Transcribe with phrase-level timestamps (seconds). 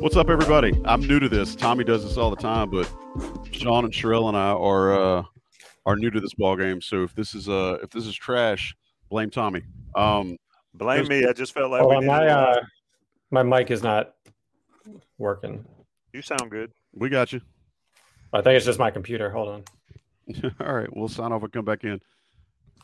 [0.00, 0.80] What's up, everybody?
[0.84, 1.56] I'm new to this.
[1.56, 2.88] Tommy does this all the time, but
[3.50, 5.22] Sean and Sherelle and I are uh,
[5.86, 6.80] are new to this ball game.
[6.80, 8.76] So if this is uh if this is trash,
[9.10, 9.62] blame Tommy.
[9.96, 10.36] Um,
[10.74, 11.26] Blame me.
[11.26, 12.62] I just felt like Hold we my uh,
[13.32, 14.14] my mic is not
[15.18, 15.64] working.
[16.12, 16.70] You sound good.
[16.92, 17.40] we got you.
[18.32, 19.30] I think it's just my computer.
[19.30, 19.64] Hold on.
[20.60, 22.00] all right, we'll sign off and come back in.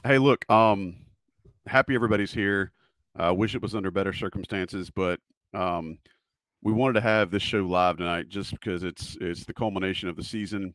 [0.03, 0.97] Hey, look, um,
[1.67, 2.73] happy everybody's here.
[3.15, 5.21] I uh, wish it was under better circumstances, but
[5.53, 5.99] um,
[6.65, 10.17] we wanted to have this show live tonight just because it's it's the culmination of
[10.17, 10.75] the season,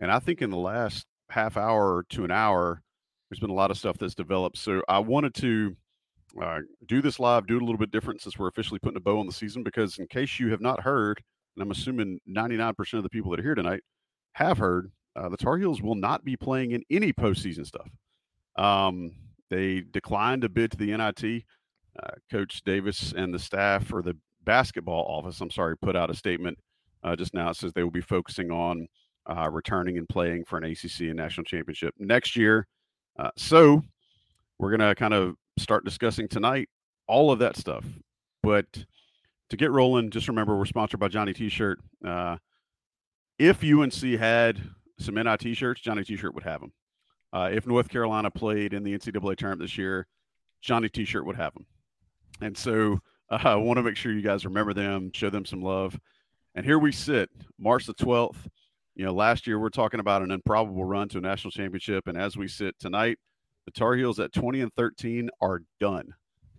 [0.00, 2.82] and I think in the last half hour to an hour,
[3.30, 4.58] there's been a lot of stuff that's developed.
[4.58, 5.76] So I wanted to
[6.42, 9.00] uh, do this live, do it a little bit different since we're officially putting a
[9.00, 9.62] bow on the season.
[9.62, 11.22] Because in case you have not heard,
[11.56, 13.82] and I'm assuming 99% of the people that are here tonight
[14.32, 17.88] have heard, uh, the Tar Heels will not be playing in any postseason stuff.
[18.56, 19.12] Um,
[19.48, 21.44] they declined a bid to the NIT.
[22.00, 26.14] Uh, Coach Davis and the staff, or the basketball office, I'm sorry, put out a
[26.14, 26.58] statement
[27.02, 27.50] uh, just now.
[27.50, 28.86] It says they will be focusing on
[29.28, 32.66] uh, returning and playing for an ACC and national championship next year.
[33.18, 33.82] Uh, so
[34.58, 36.68] we're going to kind of start discussing tonight
[37.06, 37.84] all of that stuff.
[38.42, 38.66] But
[39.50, 41.78] to get rolling, just remember we're sponsored by Johnny T-shirt.
[42.04, 42.36] Uh,
[43.38, 44.60] if UNC had
[44.98, 46.72] some NIT shirts, Johnny T-shirt would have them.
[47.32, 50.06] Uh, if North Carolina played in the NCAA tournament this year,
[50.60, 51.66] Johnny T-shirt would have them.
[52.40, 53.00] And so
[53.44, 55.98] I want to make sure you guys remember them, show them some love.
[56.54, 58.48] And here we sit, March the 12th.
[58.96, 62.08] You know, last year we're talking about an improbable run to a national championship.
[62.08, 63.18] And as we sit tonight,
[63.66, 66.12] the Tar Heels at 20 and 13 are done.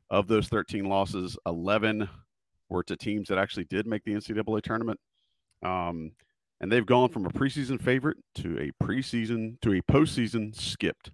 [0.09, 2.07] Of those 13 losses, 11
[2.69, 4.99] were to teams that actually did make the NCAA tournament.
[5.63, 6.13] Um,
[6.61, 11.11] and they've gone from a preseason favorite to a preseason to a postseason skipped.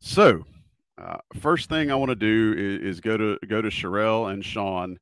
[0.00, 0.44] So,
[0.98, 4.44] uh, first thing I want to do is, is, go to go to Sherelle and
[4.44, 4.98] Sean.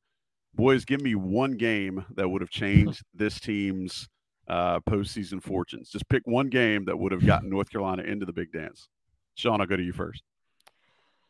[0.55, 4.09] Boys, give me one game that would have changed this team's
[4.49, 5.91] uh, postseason fortunes.
[5.91, 8.89] Just pick one game that would have gotten North Carolina into the big dance.
[9.35, 10.23] Sean, I'll go to you first.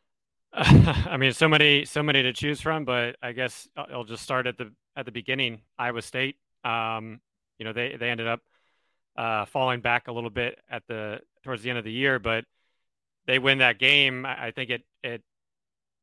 [0.52, 4.46] I mean, so many, so many to choose from, but I guess I'll just start
[4.46, 5.62] at the at the beginning.
[5.78, 7.20] Iowa State, um,
[7.58, 8.40] you know, they they ended up
[9.16, 12.44] uh, falling back a little bit at the towards the end of the year, but
[13.26, 14.26] they win that game.
[14.26, 15.22] I think it it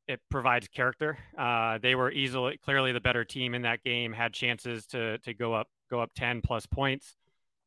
[0.07, 1.17] it provides character.
[1.37, 4.13] Uh, they were easily clearly the better team in that game.
[4.13, 7.15] Had chances to to go up go up ten plus points,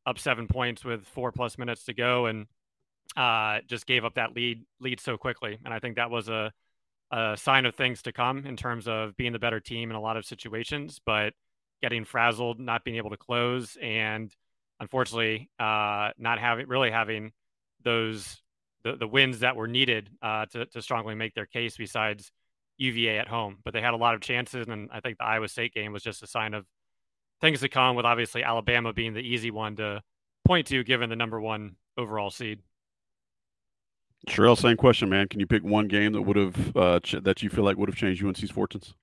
[0.05, 2.47] up seven points with four plus minutes to go, and
[3.15, 5.57] uh, just gave up that lead lead so quickly.
[5.63, 6.51] And I think that was a
[7.11, 10.01] a sign of things to come in terms of being the better team in a
[10.01, 11.33] lot of situations, but
[11.81, 14.33] getting frazzled, not being able to close, and
[14.79, 17.31] unfortunately, uh, not having really having
[17.83, 18.41] those
[18.85, 22.31] the, the wins that were needed uh, to, to strongly make their case besides
[22.77, 23.57] UVA at home.
[23.65, 26.03] But they had a lot of chances, and I think the Iowa State game was
[26.03, 26.65] just a sign of
[27.41, 27.95] things to come.
[27.95, 30.03] With obviously Alabama being the easy one to
[30.45, 32.59] point to, given the number one overall seed.
[34.29, 35.27] Sherelle, same question, man.
[35.27, 37.89] Can you pick one game that would have uh, ch- that you feel like would
[37.89, 38.93] have changed UNC's fortunes?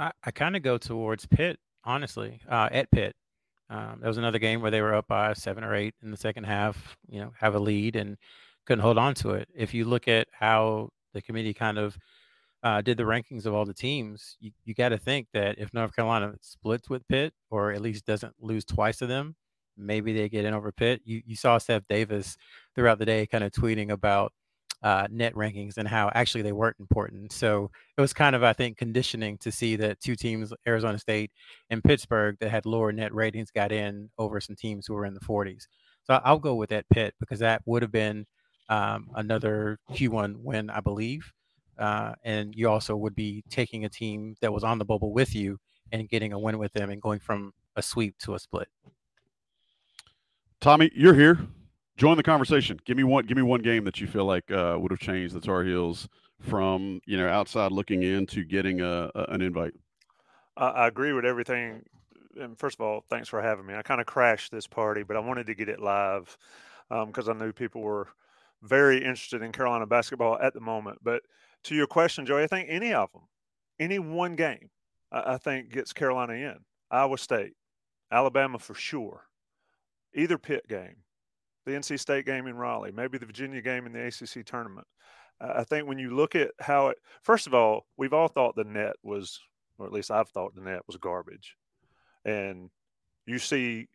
[0.00, 3.14] I, I kind of go towards Pitt, honestly, uh, at Pitt.
[3.68, 6.16] Um, there was another game where they were up by seven or eight in the
[6.16, 8.16] second half, you know, have a lead and
[8.66, 9.48] couldn't hold on to it.
[9.54, 11.98] If you look at how the committee kind of
[12.62, 15.72] uh, did the rankings of all the teams, you, you got to think that if
[15.72, 19.34] North Carolina splits with Pitt or at least doesn't lose twice to them,
[19.76, 21.00] maybe they get in over Pitt.
[21.04, 22.36] You, you saw Seth Davis
[22.74, 24.32] throughout the day kind of tweeting about
[24.82, 27.32] uh, net rankings and how actually they weren't important.
[27.32, 31.30] So it was kind of, I think, conditioning to see that two teams, Arizona State
[31.68, 35.14] and Pittsburgh, that had lower net ratings got in over some teams who were in
[35.14, 35.66] the 40s.
[36.04, 38.26] So I'll go with that Pitt because that would have been
[38.70, 41.30] um, another Q1 win, I believe.
[41.78, 45.34] Uh, and you also would be taking a team that was on the bubble with
[45.34, 45.58] you
[45.92, 48.68] and getting a win with them and going from a sweep to a split.
[50.60, 51.38] Tommy, you're here
[52.00, 52.80] join the conversation.
[52.86, 53.26] Give me one.
[53.26, 56.08] Give me one game that you feel like uh, would have changed the Tar Heels
[56.40, 59.74] from you know outside looking in to getting a, a an invite.
[60.56, 61.84] I, I agree with everything.
[62.40, 63.74] And first of all, thanks for having me.
[63.74, 66.36] I kind of crashed this party, but I wanted to get it live
[66.88, 68.08] because um, I knew people were
[68.62, 70.98] very interested in Carolina basketball at the moment.
[71.02, 71.22] But
[71.64, 73.22] to your question, Joey, I think any of them,
[73.78, 74.70] any one game,
[75.10, 76.56] I, I think gets Carolina in.
[76.90, 77.54] Iowa State,
[78.10, 79.24] Alabama for sure.
[80.14, 80.96] Either Pitt game,
[81.64, 84.86] the NC State game in Raleigh, maybe the Virginia game in the ACC tournament.
[85.40, 88.64] I think when you look at how it, first of all, we've all thought the
[88.64, 89.40] net was,
[89.78, 91.56] or at least I've thought the net was garbage.
[92.24, 92.68] And
[93.24, 93.88] you see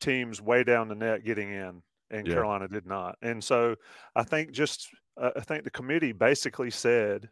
[0.00, 1.82] teams way down the net getting in,
[2.12, 2.34] and yeah.
[2.34, 3.16] Carolina did not.
[3.22, 3.74] And so
[4.14, 4.88] I think just,
[5.20, 7.28] uh, I think the committee basically said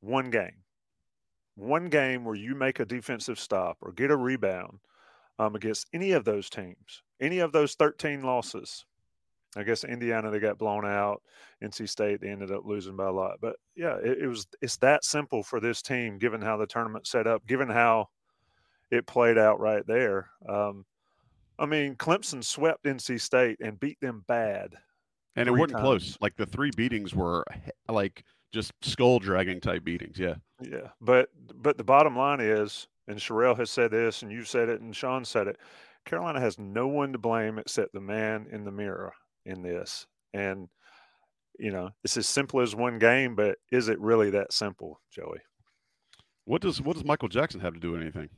[0.00, 0.62] one game,
[1.54, 4.80] one game where you make a defensive stop or get a rebound
[5.38, 8.84] um, against any of those teams, any of those 13 losses,
[9.56, 11.22] I guess Indiana they got blown out.
[11.64, 13.38] NC State they ended up losing by a lot.
[13.40, 17.06] But yeah, it, it, was it's that simple for this team, given how the tournament
[17.06, 18.08] set up, given how
[18.90, 20.28] it played out right there.
[20.46, 20.84] Um,
[21.58, 24.74] I mean, Clemson swept NC State and beat them bad,
[25.34, 25.82] and it wasn't times.
[25.82, 26.18] close.
[26.20, 27.44] Like the three beatings were
[27.88, 30.18] like just skull dragging type beatings.
[30.18, 30.88] Yeah, yeah.
[31.00, 34.80] But but the bottom line is, and Sherrell has said this, and you said it,
[34.80, 35.58] and Sean said it.
[36.06, 39.12] Carolina has no one to blame except the man in the mirror
[39.44, 40.06] in this.
[40.32, 40.68] And,
[41.58, 45.40] you know, it's as simple as one game, but is it really that simple, Joey?
[46.44, 48.28] What does what does Michael Jackson have to do with anything?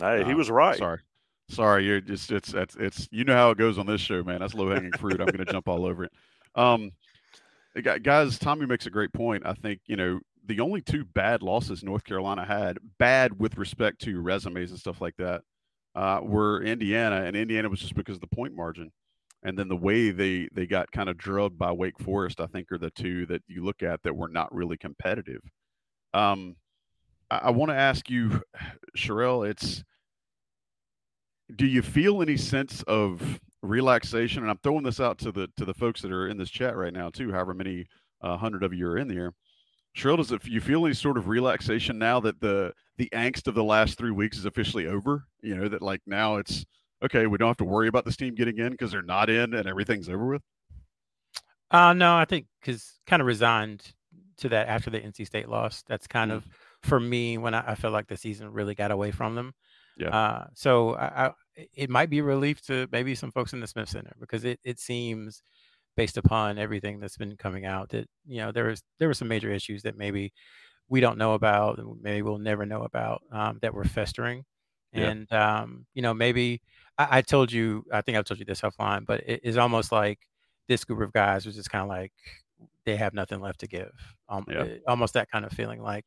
[0.00, 0.78] Hey, he uh, was right.
[0.78, 1.00] Sorry.
[1.48, 4.40] Sorry, you're just it's it's it's you know how it goes on this show, man.
[4.40, 5.20] That's low hanging fruit.
[5.20, 6.12] I'm going to jump all over it.
[6.54, 6.92] Um,
[8.02, 9.44] guys, Tommy makes a great point.
[9.46, 14.00] I think you know the only two bad losses North Carolina had, bad with respect
[14.02, 15.42] to resumes and stuff like that,
[15.94, 18.90] uh, were Indiana, and Indiana was just because of the point margin
[19.46, 22.72] and then the way they they got kind of drubbed by Wake Forest, I think,
[22.72, 25.40] are the two that you look at that were not really competitive.
[26.12, 26.56] Um,
[27.30, 28.42] I, I want to ask you,
[28.96, 29.84] Sherrell, it's
[31.54, 34.42] do you feel any sense of relaxation?
[34.42, 36.76] And I'm throwing this out to the to the folks that are in this chat
[36.76, 37.86] right now too, however many
[38.20, 39.32] uh, hundred of you are in there.
[39.96, 43.54] Sherrell, does it, you feel any sort of relaxation now that the the angst of
[43.54, 45.24] the last three weeks is officially over?
[45.40, 46.64] You know that like now it's
[47.02, 49.54] okay, we don't have to worry about this team getting in because they're not in
[49.54, 50.42] and everything's over with?
[51.70, 53.92] Uh, no, I think because kind of resigned
[54.38, 55.82] to that after the NC State loss.
[55.86, 56.36] That's kind mm.
[56.36, 56.46] of
[56.82, 59.54] for me when I, I felt like the season really got away from them.
[59.96, 60.08] Yeah.
[60.08, 61.32] Uh, so I, I,
[61.74, 64.60] it might be a relief to maybe some folks in the Smith Center because it,
[64.62, 65.42] it seems
[65.96, 69.28] based upon everything that's been coming out that you know there was there were some
[69.28, 70.32] major issues that maybe
[70.88, 74.44] we don't know about maybe we'll never know about um, that were festering
[74.92, 75.08] yeah.
[75.08, 76.60] and um, you know maybe
[76.98, 79.92] I, I, told you, I think I've told you this offline, but it is almost
[79.92, 80.18] like
[80.68, 82.12] this group of guys was just kind of like
[82.84, 83.92] they have nothing left to give.
[84.28, 84.62] Um, yeah.
[84.62, 86.04] it, almost that kind of feeling like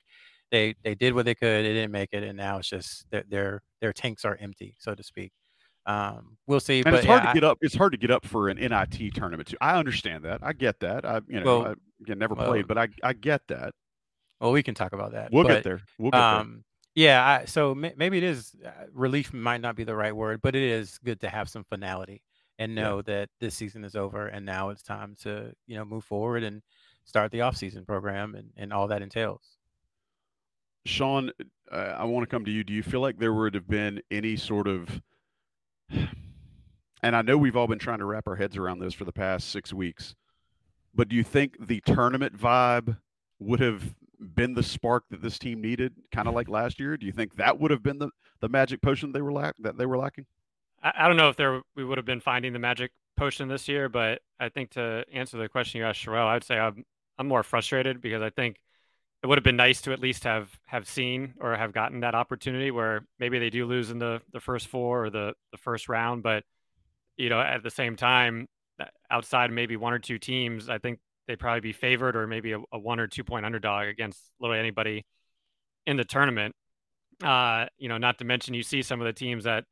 [0.51, 3.29] they they did what they could, they didn't make it, and now it's just that
[3.29, 5.31] their their tanks are empty, so to speak.
[5.85, 6.79] Um, we'll see.
[6.79, 7.57] And but it's hard yeah, to get up.
[7.61, 9.57] It's hard to get up for an NIT tournament too.
[9.61, 10.39] I understand that.
[10.43, 11.05] I get that.
[11.05, 13.73] I you know well, I, again never well, played, but I I get that.
[14.39, 15.31] Well, we can talk about that.
[15.31, 15.81] We'll but, get there.
[15.97, 16.63] We'll get um, there.
[16.95, 20.55] Yeah, I, so maybe it is uh, relief might not be the right word, but
[20.55, 22.23] it is good to have some finality
[22.57, 23.01] and know yeah.
[23.13, 26.61] that this season is over and now it's time to you know move forward and
[27.05, 29.41] start the off-season program and, and all that entails.
[30.85, 31.31] Sean,
[31.71, 32.63] uh, I want to come to you.
[32.63, 35.01] Do you feel like there would have been any sort of
[37.03, 39.11] and I know we've all been trying to wrap our heads around this for the
[39.11, 40.15] past six weeks,
[40.93, 42.97] but do you think the tournament vibe
[43.39, 46.97] would have been the spark that this team needed, kind of like last year?
[46.97, 48.09] Do you think that would have been the,
[48.41, 50.25] the magic potion they were lack that they were lacking?
[50.83, 53.67] I, I don't know if there we would have been finding the magic potion this
[53.67, 56.85] year, but I think to answer the question you asked, Sherrell, I'd say I'm
[57.17, 58.57] I'm more frustrated because I think
[59.21, 62.15] it would have been nice to at least have have seen or have gotten that
[62.15, 65.89] opportunity where maybe they do lose in the the first four or the the first
[65.89, 66.43] round, but
[67.17, 68.47] you know at the same time,
[69.11, 72.59] outside maybe one or two teams, I think they'd probably be favored or maybe a,
[72.71, 75.05] a one or two point underdog against literally anybody
[75.85, 76.55] in the tournament.
[77.23, 79.65] Uh, you know, not to mention you see some of the teams that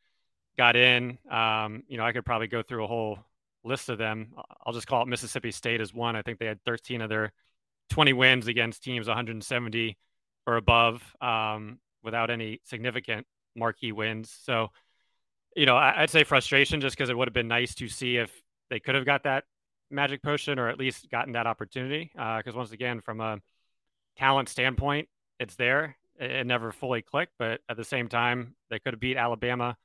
[0.57, 1.17] got in.
[1.31, 3.19] Um, you know, I could probably go through a whole
[3.63, 4.33] list of them.
[4.65, 6.15] I'll just call it Mississippi State as one.
[6.15, 7.31] I think they had 13 of their
[7.89, 9.97] 20 wins against teams 170
[10.45, 13.25] or above um, without any significant
[13.55, 14.35] marquee wins.
[14.43, 14.69] So,
[15.55, 18.31] you know, I'd say frustration just because it would have been nice to see if
[18.69, 19.43] they could have got that
[19.89, 22.11] magic potion or at least gotten that opportunity.
[22.13, 23.39] Because uh, once again, from a
[24.17, 25.07] talent standpoint,
[25.39, 25.97] it's there.
[26.19, 29.77] It, it, never fully clicked, but at the same time, they could have beat Alabama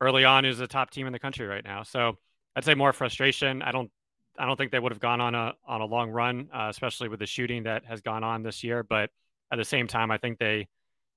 [0.00, 1.82] early on, who's the top team in the country right now.
[1.82, 2.18] So
[2.56, 3.62] I'd say more frustration.
[3.62, 3.90] I don't
[4.38, 7.08] I don't think they would have gone on a on a long run, uh, especially
[7.08, 8.82] with the shooting that has gone on this year.
[8.82, 9.10] But
[9.50, 10.68] at the same time, I think they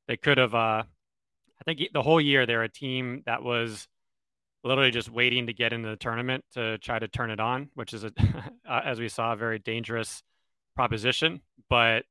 [0.07, 0.53] they could have.
[0.53, 0.83] Uh,
[1.57, 3.87] I think the whole year they're a team that was
[4.63, 7.93] literally just waiting to get into the tournament to try to turn it on, which
[7.93, 8.11] is a,
[8.69, 10.21] uh, as we saw, a very dangerous
[10.75, 11.41] proposition.
[11.69, 12.03] But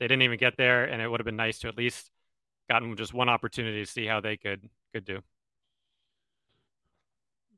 [0.00, 2.10] they didn't even get there, and it would have been nice to at least
[2.68, 5.20] gotten just one opportunity to see how they could could do.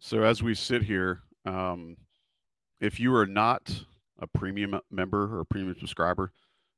[0.00, 1.97] So as we sit here, um,
[2.80, 3.85] if you are not
[4.20, 6.32] a premium member or premium subscriber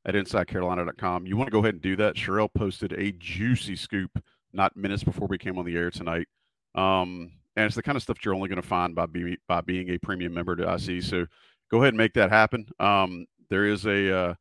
[0.05, 2.17] at InsideCarolina.com, you want to go ahead and do that.
[2.17, 6.27] Sherrell posted a juicy scoop not minutes before we came on the air tonight.
[6.75, 9.61] Um, and it's the kind of stuff you're only going to find by, be, by
[9.61, 11.03] being a premium member to IC.
[11.03, 11.27] So
[11.71, 12.67] go ahead and make that happen.
[12.79, 14.35] Um, there is a uh,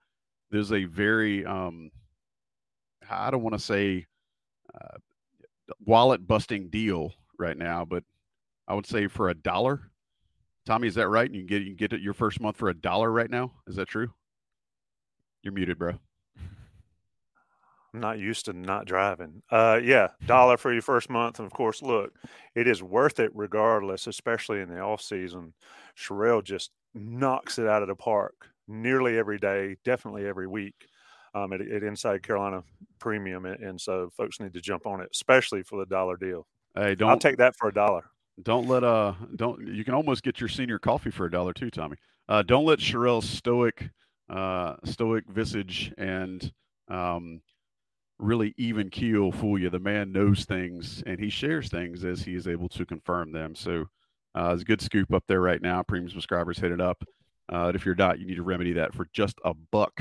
[0.51, 1.91] there's a very um,
[3.09, 4.05] I don't want to say
[4.73, 4.97] uh,
[5.85, 8.03] wallet busting deal right now, but
[8.67, 9.89] I would say for a dollar
[10.69, 11.33] Tommy, is that right?
[11.33, 13.53] You can get you can get your first month for a dollar right now.
[13.65, 14.13] Is that true?
[15.41, 15.93] You're muted, bro.
[17.91, 19.41] I'm not used to not driving.
[19.49, 22.13] Uh, yeah, dollar for your first month, and of course, look,
[22.53, 25.55] it is worth it regardless, especially in the off season.
[25.97, 28.35] Sherrell just knocks it out of the park
[28.67, 30.75] nearly every day, definitely every week.
[31.33, 32.61] Um, at, at Inside Carolina
[32.99, 36.45] Premium, and, and so folks need to jump on it, especially for the dollar deal.
[36.75, 38.05] Hey, don't I'll take that for a dollar.
[38.43, 41.69] Don't let uh don't you can almost get your senior coffee for a dollar too,
[41.69, 41.98] Tommy.
[42.27, 43.89] Uh, don't let Sherrell's stoic
[44.29, 46.51] uh, stoic visage and
[46.89, 47.41] um,
[48.19, 49.69] really even keel fool you.
[49.69, 53.55] The man knows things and he shares things as he is able to confirm them.
[53.55, 53.86] So
[54.36, 55.81] uh, it's a good scoop up there right now.
[55.81, 57.03] Premium subscribers hit it up.
[57.51, 60.00] Uh, if you're not, you need to remedy that for just a buck.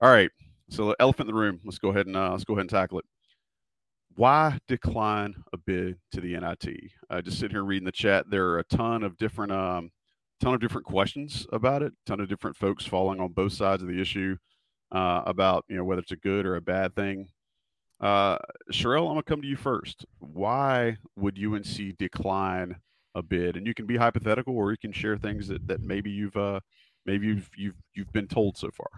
[0.00, 0.30] All right.
[0.68, 1.60] So elephant in the room.
[1.64, 3.04] Let's go ahead and uh, let's go ahead and tackle it
[4.16, 6.90] why decline a bid to the NIT?
[7.10, 9.90] Uh, just sitting here reading the chat, there are a ton of different, um,
[10.40, 11.92] ton of different questions about it.
[12.06, 14.36] ton of different folks falling on both sides of the issue
[14.92, 17.28] uh, about you know whether it's a good or a bad thing.
[18.00, 18.36] Uh,
[18.72, 20.04] Sherrell, I'm gonna come to you first.
[20.18, 22.76] Why would UNC decline
[23.14, 23.56] a bid?
[23.56, 26.60] And you can be hypothetical, or you can share things that, that maybe you've uh,
[27.06, 28.88] maybe you've you've you've been told so far.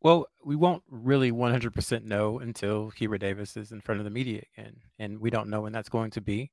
[0.00, 4.42] Well, we won't really 100% know until Hubert Davis is in front of the media
[4.56, 6.50] again, and we don't know when that's going to be.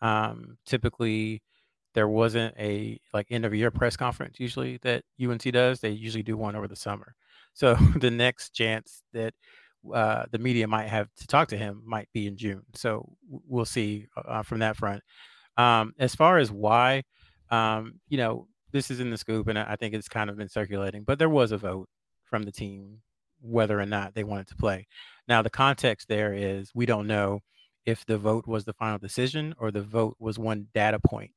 [0.00, 1.42] Um, typically,
[1.94, 5.80] there wasn't a like end of year press conference usually that UNC does.
[5.80, 7.14] They usually do one over the summer.
[7.54, 9.34] So the next chance that
[9.92, 12.62] uh, the media might have to talk to him might be in June.
[12.76, 15.02] So we'll see uh, from that front.
[15.56, 17.02] Um, as far as why,
[17.50, 20.48] um, you know, this is in the scoop, and I think it's kind of been
[20.48, 21.88] circulating, but there was a vote
[22.28, 23.00] from the team
[23.40, 24.86] whether or not they wanted to play.
[25.26, 27.40] Now, the context there is we don't know
[27.86, 31.32] if the vote was the final decision or the vote was one data point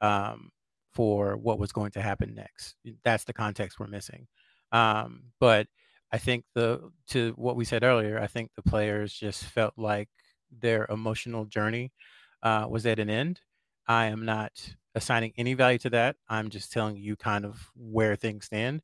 [0.00, 0.50] um,
[0.92, 2.76] for what was going to happen next.
[3.04, 4.26] That's the context we're missing.
[4.72, 5.66] Um, but
[6.12, 10.08] I think the to what we said earlier, I think the players just felt like
[10.50, 11.92] their emotional journey
[12.42, 13.40] uh, was at an end.
[13.86, 14.52] I am not
[14.94, 16.16] assigning any value to that.
[16.28, 18.82] I'm just telling you kind of where things stand.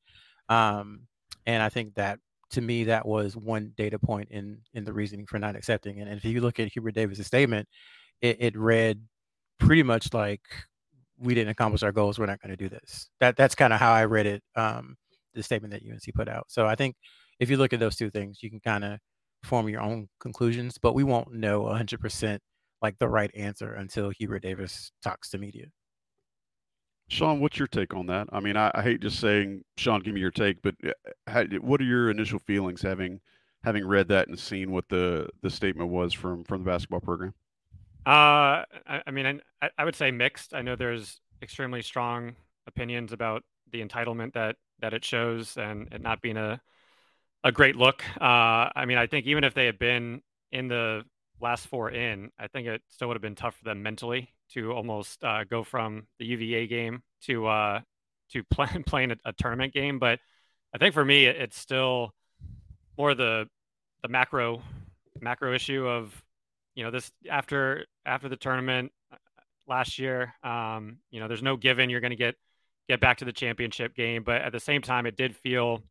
[0.49, 1.03] Um,
[1.47, 2.19] and I think that
[2.50, 6.00] to me that was one data point in in the reasoning for not accepting.
[6.00, 7.69] And if you look at Hubert Davis's statement,
[8.21, 9.00] it, it read
[9.59, 10.43] pretty much like
[11.19, 12.19] we didn't accomplish our goals.
[12.19, 13.09] We're not going to do this.
[13.21, 14.43] That that's kind of how I read it.
[14.55, 14.97] Um,
[15.35, 16.47] the statement that UNC put out.
[16.49, 16.97] So I think
[17.41, 18.99] if you look at those two things, you can kind of
[19.43, 20.79] form your own conclusions.
[20.79, 22.38] But we won't know 100%
[22.83, 25.67] like the right answer until Hubert Davis talks to media.
[27.09, 28.29] Sean, what's your take on that?
[28.33, 30.91] I mean, I, I hate just saying, Sean, give me your take, but uh,
[31.27, 33.21] how, what are your initial feelings having
[33.63, 37.35] having read that and seen what the the statement was from from the basketball program?
[38.05, 40.55] Uh, I, I mean, I, I would say mixed.
[40.55, 42.37] I know there's extremely strong
[42.67, 46.61] opinions about the entitlement that that it shows and it not being a
[47.45, 48.05] a great look.
[48.21, 50.23] Uh, I mean, I think even if they had been
[50.53, 51.05] in the
[51.41, 54.73] last four in, I think it still would have been tough for them mentally to
[54.73, 57.81] almost uh, go from the UVA game to uh,
[58.33, 59.99] to play, playing a, a, tournament game.
[59.99, 60.21] But
[60.75, 62.12] I think for me, it, it's still
[62.99, 63.49] more the
[64.03, 64.62] the macro
[65.21, 66.23] macro issue of
[66.75, 69.17] you know this after after the tournament uh,
[69.67, 70.35] last year.
[70.43, 72.37] Um, you know, there's no given you're going to get
[72.88, 75.83] get back to the championship game, but at the same time, it did feel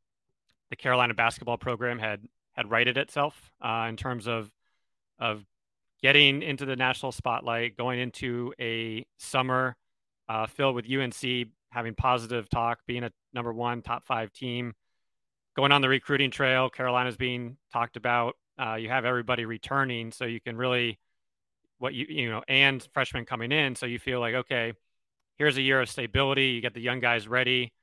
[0.69, 2.21] the Carolina basketball program had
[2.53, 4.49] had righted itself uh, in terms of
[5.19, 5.43] of
[6.05, 9.75] getting into the national spotlight, going into a summer
[10.29, 14.73] uh, filled with UNC having positive talk, being a number one top five team,
[15.55, 16.69] going on the recruiting trail.
[16.69, 18.35] Carolina's being talked about.
[18.55, 20.99] Uh, you have everybody returning, so you can really
[21.79, 24.73] what you you know, and freshmen coming in, so you feel like okay,
[25.39, 26.49] here's a year of stability.
[26.49, 27.73] You get the young guys ready.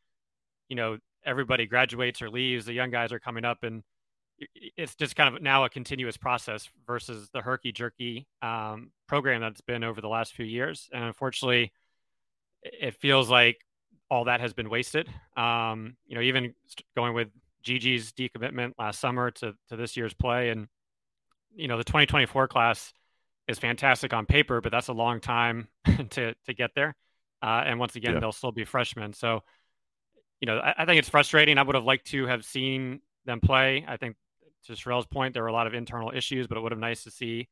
[0.69, 2.67] You know, everybody graduates or leaves.
[2.67, 3.83] The young guys are coming up, and
[4.77, 9.61] it's just kind of now a continuous process versus the herky jerky um, program that's
[9.61, 10.89] been over the last few years.
[10.93, 11.73] And unfortunately,
[12.63, 13.59] it feels like
[14.11, 15.09] all that has been wasted.
[15.37, 16.55] Um, you know, even
[16.97, 17.29] going with
[17.65, 20.69] GG's decommitment last summer to to this year's play, and
[21.55, 22.93] you know, the 2024 class
[23.49, 25.69] is fantastic on paper, but that's a long time
[26.11, 26.95] to to get there.
[27.43, 28.21] Uh, and once again, yeah.
[28.21, 29.13] they'll still be freshmen.
[29.13, 29.43] So,
[30.41, 31.59] you know, I, I, think it's frustrating.
[31.59, 33.85] I would have liked to have seen them play.
[33.87, 34.15] I think
[34.66, 37.04] to Sherrell's point, there were a lot of internal issues, but it would have nice
[37.04, 37.49] to see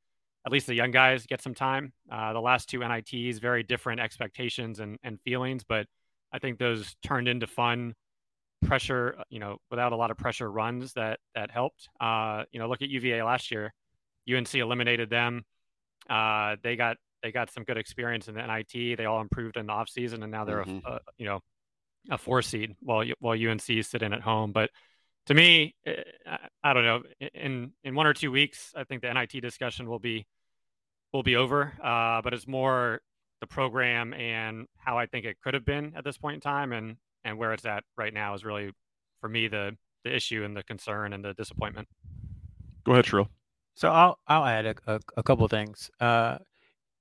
[0.47, 1.93] at least the young guys get some time.
[2.11, 5.87] Uh, the last two NITs, very different expectations and, and feelings, but
[6.33, 7.95] I think those turned into fun
[8.63, 11.89] pressure, uh, you know, without a lot of pressure runs that that helped.
[12.01, 13.73] Uh, you know, look at UVA last year.
[14.33, 15.45] UNC eliminated them.
[16.09, 18.97] Uh, they got they got some good experience in the NIT.
[18.97, 20.87] They all improved in the offseason, and now they're mm-hmm.
[20.87, 21.41] a, a, you know
[22.11, 24.53] a four seed while while UNC sit in at home.
[24.53, 24.71] But
[25.27, 26.03] to me, eh,
[26.63, 27.03] I don't know.
[27.35, 30.27] In in one or two weeks, I think the NIT discussion will be
[31.13, 31.73] will be over.
[31.83, 33.01] Uh, but it's more
[33.41, 36.73] the program and how I think it could have been at this point in time,
[36.73, 38.73] and and where it's at right now is really
[39.21, 41.89] for me the the issue and the concern and the disappointment.
[42.85, 43.29] Go ahead, Sherrell.
[43.75, 45.91] So I'll I'll add a, a, a couple of things.
[46.01, 46.39] Uh,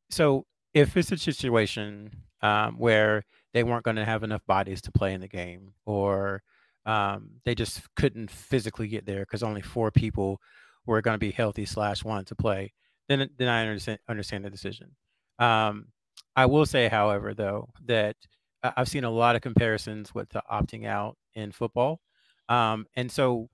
[0.09, 4.91] so if it's a situation um, where they weren't going to have enough bodies to
[4.91, 6.43] play in the game, or
[6.85, 10.39] um, they just couldn't physically get there because only four people
[10.85, 12.73] were going to be healthy slash wanted to play,
[13.07, 14.95] then then I understand understand the decision.
[15.37, 15.87] Um,
[16.35, 18.15] I will say, however, though, that
[18.63, 22.01] I've seen a lot of comparisons with the opting out in football,
[22.47, 23.49] um, and so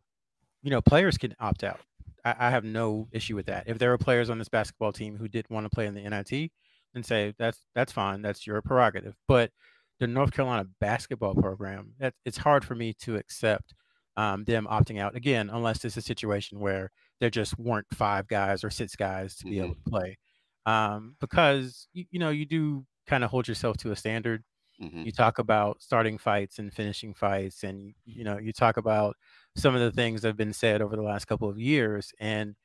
[0.63, 1.79] you know players can opt out.
[2.23, 3.65] I, I, have no issue with that.
[3.67, 6.09] If there are players on this basketball team who didn't want to play in the
[6.09, 6.51] NIT,
[6.93, 8.21] then say that's that's fine.
[8.21, 9.15] That's your prerogative.
[9.27, 9.51] But
[9.99, 13.73] the North Carolina basketball program, that, it's hard for me to accept
[14.17, 18.63] um, them opting out again, unless it's a situation where there just weren't five guys
[18.63, 19.65] or six guys to be mm-hmm.
[19.65, 20.17] able to play.
[20.65, 24.43] Um, because you, you, know you do kind of hold yourself to a standard.
[24.81, 25.03] Mm-hmm.
[25.03, 29.15] You talk about starting fights and finishing fights, and you, you know you talk about
[29.55, 32.55] some of the things that have been said over the last couple of years, and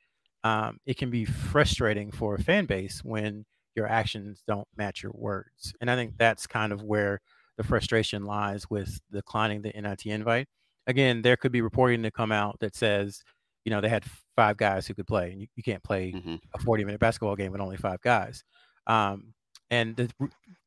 [0.43, 5.13] um, it can be frustrating for a fan base when your actions don't match your
[5.15, 5.73] words.
[5.81, 7.21] And I think that's kind of where
[7.57, 10.47] the frustration lies with declining the NIT invite.
[10.87, 13.21] Again, there could be reporting to come out that says,
[13.65, 14.03] you know, they had
[14.35, 16.35] five guys who could play, and you, you can't play mm-hmm.
[16.53, 18.43] a 40 minute basketball game with only five guys.
[18.87, 19.33] Um,
[19.69, 20.09] and the,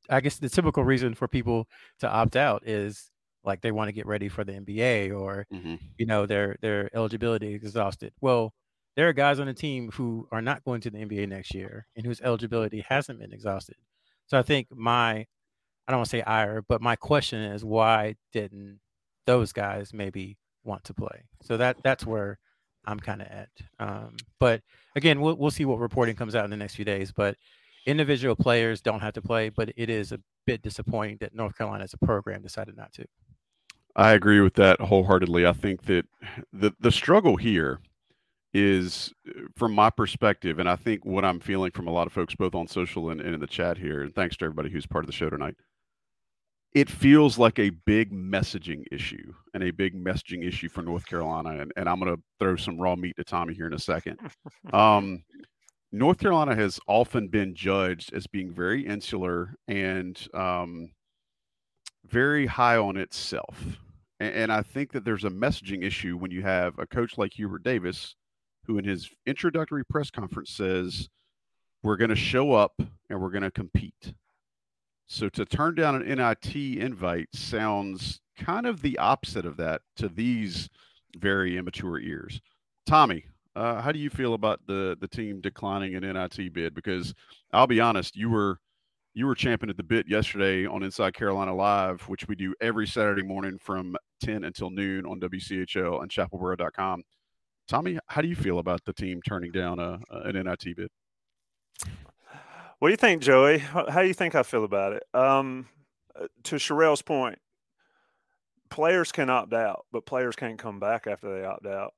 [0.08, 1.66] I guess the typical reason for people
[2.00, 3.10] to opt out is
[3.42, 5.74] like they want to get ready for the NBA or, mm-hmm.
[5.98, 8.12] you know, their their eligibility is exhausted.
[8.20, 8.52] Well,
[8.96, 11.86] there are guys on the team who are not going to the NBA next year
[11.96, 13.76] and whose eligibility hasn't been exhausted.
[14.26, 15.26] So I think my, I
[15.88, 18.80] don't want to say ire, but my question is why didn't
[19.26, 21.24] those guys maybe want to play?
[21.42, 22.38] So that that's where
[22.86, 23.48] I'm kind of at.
[23.78, 24.62] Um, but
[24.96, 27.12] again, we'll we'll see what reporting comes out in the next few days.
[27.12, 27.36] But
[27.86, 31.84] individual players don't have to play, but it is a bit disappointing that North Carolina
[31.84, 33.04] as a program decided not to.
[33.96, 35.46] I agree with that wholeheartedly.
[35.46, 36.06] I think that
[36.52, 37.80] the the struggle here
[38.54, 39.12] is
[39.56, 42.54] from my perspective, and I think what I'm feeling from a lot of folks, both
[42.54, 45.08] on social and, and in the chat here, and thanks to everybody who's part of
[45.08, 45.56] the show tonight.
[46.72, 51.50] It feels like a big messaging issue and a big messaging issue for North Carolina.
[51.60, 54.18] And, and I'm going to throw some raw meat to Tommy here in a second.
[54.72, 55.22] Um,
[55.92, 60.90] North Carolina has often been judged as being very insular and um,
[62.06, 63.78] very high on itself.
[64.18, 67.34] And, and I think that there's a messaging issue when you have a coach like
[67.34, 68.16] Hubert Davis
[68.66, 71.08] who in his introductory press conference says,
[71.82, 72.74] We're going to show up
[73.10, 74.14] and we're going to compete.
[75.06, 80.08] So to turn down an NIT invite sounds kind of the opposite of that to
[80.08, 80.68] these
[81.16, 82.40] very immature ears.
[82.86, 83.24] Tommy,
[83.54, 86.74] uh, how do you feel about the the team declining an NIT bid?
[86.74, 87.14] Because
[87.52, 88.58] I'll be honest, you were
[89.14, 92.86] you were champing at the bit yesterday on Inside Carolina Live, which we do every
[92.86, 97.02] Saturday morning from 10 until noon on WCHL and chapelboro.com.
[97.66, 100.88] Tommy, how do you feel about the team turning down a, an NIT bid?
[102.78, 103.58] What do you think, Joey?
[103.58, 105.04] How do you think I feel about it?
[105.14, 105.68] Um,
[106.18, 107.38] uh, to Sherelle's point,
[108.68, 111.94] players can opt out, but players can't come back after they opt out.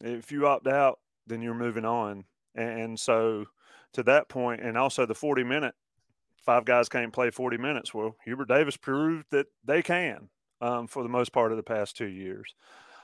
[0.00, 2.24] If you opt out, then you're moving on.
[2.54, 3.46] And so
[3.94, 5.74] to that point, and also the 40 minute,
[6.44, 7.92] five guys can't play 40 minutes.
[7.92, 10.28] Well, Hubert Davis proved that they can
[10.60, 12.54] um, for the most part of the past two years.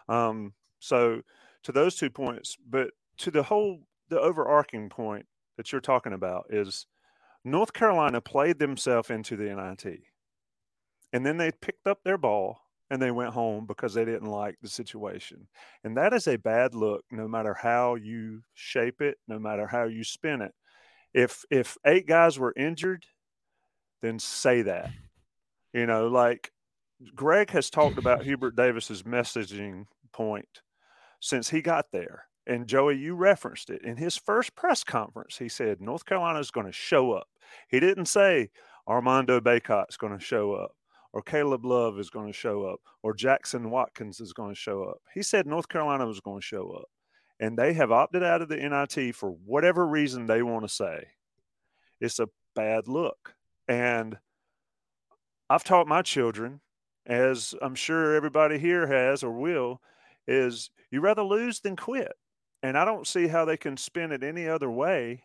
[0.09, 1.23] Um, so
[1.65, 6.47] to those two points, but to the whole, the overarching point that you're talking about
[6.51, 6.87] is
[7.45, 10.01] North Carolina played themselves into the NIT.
[11.13, 14.57] And then they picked up their ball and they went home because they didn't like
[14.61, 15.47] the situation.
[15.85, 19.85] And that is a bad look no matter how you shape it, no matter how
[19.85, 20.53] you spin it.
[21.15, 23.05] If if eight guys were injured,
[24.03, 24.91] then say that.
[25.73, 26.53] You know, like
[27.15, 30.63] Greg has talked about Hubert Davis's messaging point
[31.21, 32.25] since he got there.
[32.47, 35.39] And Joey, you referenced it in his first press conference.
[35.39, 37.29] He said North Carolina is going to show up.
[37.69, 38.51] He didn't say
[38.89, 40.73] Armando Bacot's going to show up
[41.13, 44.85] or Caleb Love is going to show up, or Jackson Watkins is going to show
[44.85, 44.99] up.
[45.13, 46.89] He said North Carolina was going to show up,
[47.41, 51.09] and they have opted out of the NIT for whatever reason they want to say.
[52.01, 53.35] It's a bad look.
[53.67, 54.19] And
[55.49, 56.61] I've taught my children,
[57.07, 59.81] as I'm sure everybody here has or will,
[60.29, 62.13] is you rather lose than quit.
[62.63, 65.23] And I don't see how they can spin it any other way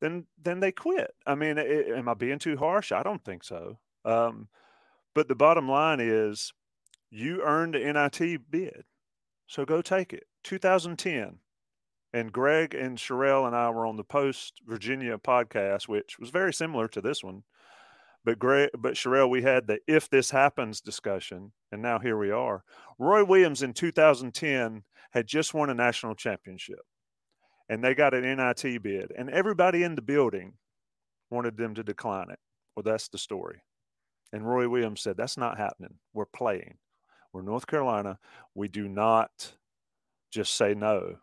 [0.00, 1.12] than than they quit.
[1.26, 2.90] I mean, it, am I being too harsh?
[2.90, 3.78] I don't think so.
[4.04, 4.48] Um,
[5.14, 6.52] but the bottom line is
[7.10, 8.84] you earned an NIT bid.
[9.46, 10.24] So go take it.
[10.44, 11.38] 2010.
[12.14, 16.52] And Greg and Sherelle and I were on the Post Virginia podcast, which was very
[16.52, 17.44] similar to this one.
[18.24, 22.30] But Greg, but Sherelle, we had the if this happens discussion, and now here we
[22.30, 22.62] are.
[22.98, 26.80] Roy Williams in 2010 had just won a national championship,
[27.68, 30.54] and they got an NIT bid, and everybody in the building
[31.30, 32.38] wanted them to decline it.
[32.76, 33.62] Well, that's the story.
[34.32, 35.94] And Roy Williams said, That's not happening.
[36.14, 36.76] We're playing.
[37.32, 38.18] We're North Carolina.
[38.54, 39.52] We do not
[40.30, 41.16] just say no.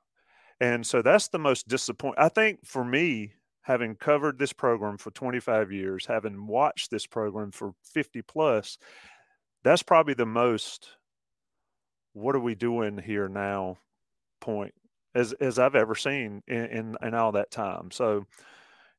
[0.59, 2.23] And so that's the most disappointing.
[2.23, 7.51] I think for me, having covered this program for 25 years, having watched this program
[7.51, 8.77] for 50 plus,
[9.63, 10.89] that's probably the most
[12.13, 13.77] what are we doing here now
[14.41, 14.73] point
[15.15, 17.91] as as I've ever seen in, in, in all that time.
[17.91, 18.25] So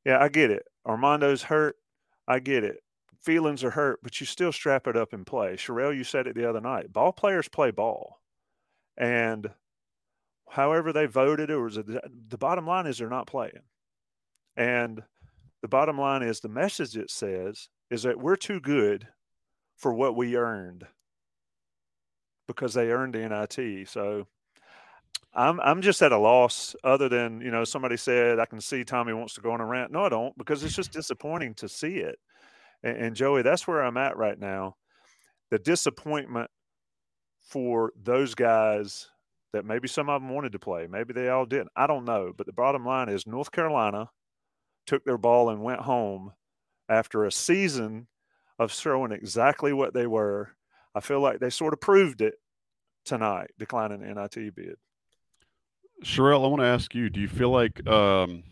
[0.05, 0.67] yeah, I get it.
[0.87, 1.77] Armando's hurt.
[2.27, 2.83] I get it
[3.21, 5.55] feelings are hurt, but you still strap it up and play.
[5.55, 6.93] Sherelle, you said it the other night.
[6.93, 8.21] Ball players play ball.
[8.97, 9.51] And
[10.49, 13.63] however they voted, it was the bottom line is they're not playing.
[14.57, 15.03] And
[15.63, 19.09] the bottom line is the message it says is that we're too good
[19.81, 20.87] for what we earned
[22.47, 23.89] because they earned the NIT.
[23.89, 24.27] So
[25.35, 28.85] I'm I'm just at a loss other than, you know, somebody said I can see
[28.85, 29.91] Tommy wants to go on a rant.
[29.91, 32.19] No, I don't, because it's just disappointing to see it.
[32.83, 34.77] And, and Joey, that's where I'm at right now.
[35.51, 36.51] The disappointment
[37.49, 39.09] for those guys
[39.53, 41.71] that maybe some of them wanted to play, maybe they all didn't.
[41.75, 42.33] I don't know.
[42.37, 44.11] But the bottom line is North Carolina
[44.87, 46.33] took their ball and went home
[46.89, 48.09] after a season
[48.61, 50.51] of showing exactly what they were.
[50.95, 52.35] I feel like they sort of proved it
[53.07, 54.77] tonight, declining the NIT bid.
[56.05, 58.45] Sherelle, I want to ask you: Do you feel like um,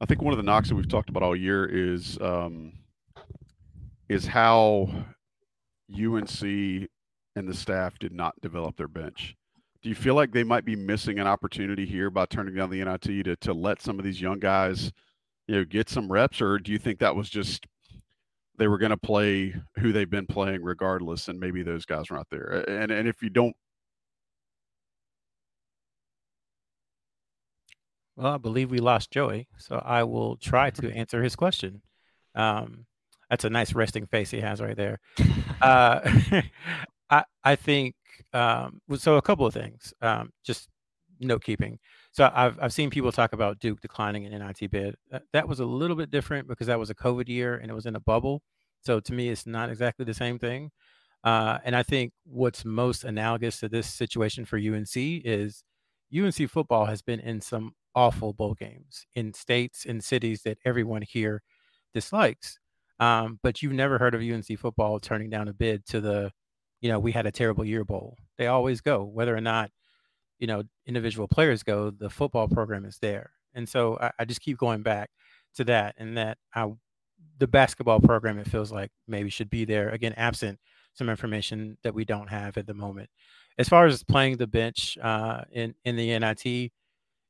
[0.00, 2.72] I think one of the knocks that we've talked about all year is um,
[4.08, 4.88] is how
[5.92, 9.36] UNC and the staff did not develop their bench.
[9.82, 12.82] Do you feel like they might be missing an opportunity here by turning down the
[12.82, 14.92] NIT to, to let some of these young guys,
[15.46, 17.66] you know, get some reps, or do you think that was just
[18.58, 22.14] they were going to play who they've been playing regardless, and maybe those guys are
[22.14, 22.64] not there?
[22.68, 23.54] And and if you don't,
[28.16, 31.82] well, I believe we lost Joey, so I will try to answer his question.
[32.34, 32.86] Um,
[33.30, 35.00] that's a nice resting face he has right there.
[35.60, 36.00] uh,
[37.10, 37.94] I I think
[38.32, 39.16] um, so.
[39.16, 40.68] A couple of things, um, just
[41.20, 41.78] note keeping.
[42.16, 44.94] So I've I've seen people talk about Duke declining an NIT bid.
[45.10, 47.74] That, that was a little bit different because that was a COVID year and it
[47.74, 48.40] was in a bubble.
[48.80, 50.70] So to me, it's not exactly the same thing.
[51.22, 55.62] Uh, and I think what's most analogous to this situation for UNC is
[56.16, 61.02] UNC football has been in some awful bowl games in states and cities that everyone
[61.02, 61.42] here
[61.92, 62.58] dislikes.
[62.98, 66.30] Um, but you've never heard of UNC football turning down a bid to the,
[66.80, 68.16] you know, we had a terrible year bowl.
[68.38, 69.70] They always go, whether or not
[70.38, 71.90] you know individual players go.
[71.90, 75.10] The football program is there, and so I, I just keep going back
[75.56, 76.70] to that, and that I,
[77.38, 80.58] the basketball program it feels like maybe should be there again, absent
[80.94, 83.10] some information that we don't have at the moment.
[83.58, 86.44] As far as playing the bench uh, in in the NIT,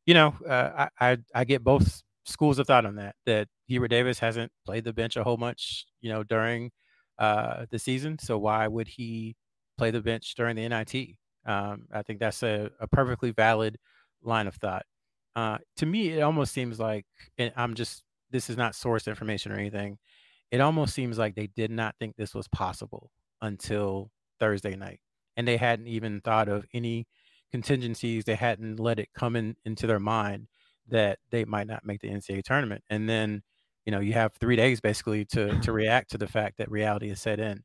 [0.07, 3.17] you know, uh, I, I I get both schools of thought on that.
[3.27, 6.71] That Hubert Davis hasn't played the bench a whole much, you know, during
[7.19, 8.19] uh, the season.
[8.19, 9.37] So why would he
[9.79, 11.17] play the bench during the NIT?
[11.47, 13.79] Um, I think that's a, a, perfectly valid
[14.23, 14.85] line of thought.
[15.37, 17.07] Uh, to me, it almost seems like,
[17.39, 19.99] and I'm just, this is not source information or anything.
[20.51, 25.01] It almost seems like they did not think this was possible until Thursday night.
[25.37, 27.07] And they hadn't even thought of any
[27.53, 28.25] contingencies.
[28.25, 30.49] They hadn't let it come in into their mind
[30.89, 32.83] that they might not make the NCAA tournament.
[32.91, 33.43] And then,
[33.85, 37.11] you know, you have three days basically to to react to the fact that reality
[37.11, 37.63] is set in.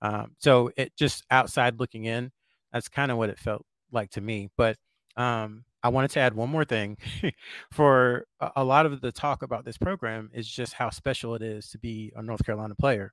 [0.00, 2.32] Um, so it just outside looking in,
[2.72, 4.48] that's kind of what it felt like to me.
[4.56, 4.76] But
[5.16, 6.96] um, I wanted to add one more thing.
[7.72, 11.68] For a, lot of the talk about this program is just how special it is
[11.70, 13.12] to be a North Carolina player.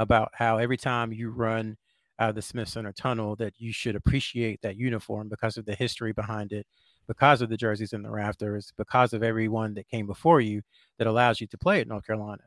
[0.00, 1.76] About how every time you run
[2.20, 5.74] out of the Smith Center tunnel, that you should appreciate that uniform because of the
[5.74, 6.66] history behind it,
[7.08, 10.62] because of the jerseys in the rafters, because of everyone that came before you
[10.98, 12.42] that allows you to play at North Carolina.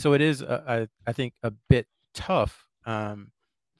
[0.00, 3.30] So it is, a, a, I think, a bit tough um,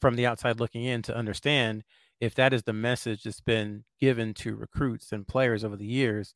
[0.00, 1.82] from the outside looking in to understand
[2.20, 6.34] if that is the message that's been given to recruits and players over the years,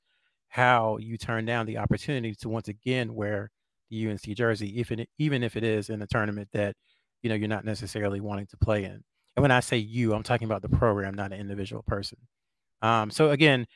[0.49, 3.51] how you turn down the opportunity to once again wear
[3.89, 6.77] the UNC jersey, if it, even if it is in a tournament that
[7.23, 9.03] you know you're not necessarily wanting to play in.
[9.37, 12.19] And when I say you, I'm talking about the program, not an individual person.
[12.83, 13.67] Um, so again,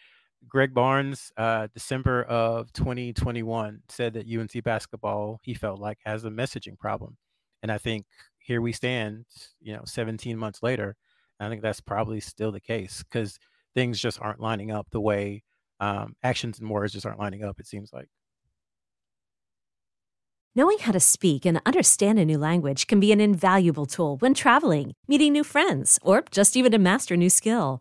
[0.48, 6.30] Greg Barnes, uh, December of 2021, said that UNC basketball he felt like has a
[6.30, 7.16] messaging problem,
[7.62, 8.06] and I think
[8.38, 9.24] here we stand,
[9.60, 10.96] you know, 17 months later.
[11.40, 13.38] I think that's probably still the case because
[13.74, 15.42] things just aren't lining up the way
[15.80, 17.58] um, actions and words just aren't lining up.
[17.60, 18.08] It seems like.
[20.56, 24.32] Knowing how to speak and understand a new language can be an invaluable tool when
[24.34, 27.80] traveling, meeting new friends, or just even to master a new skill.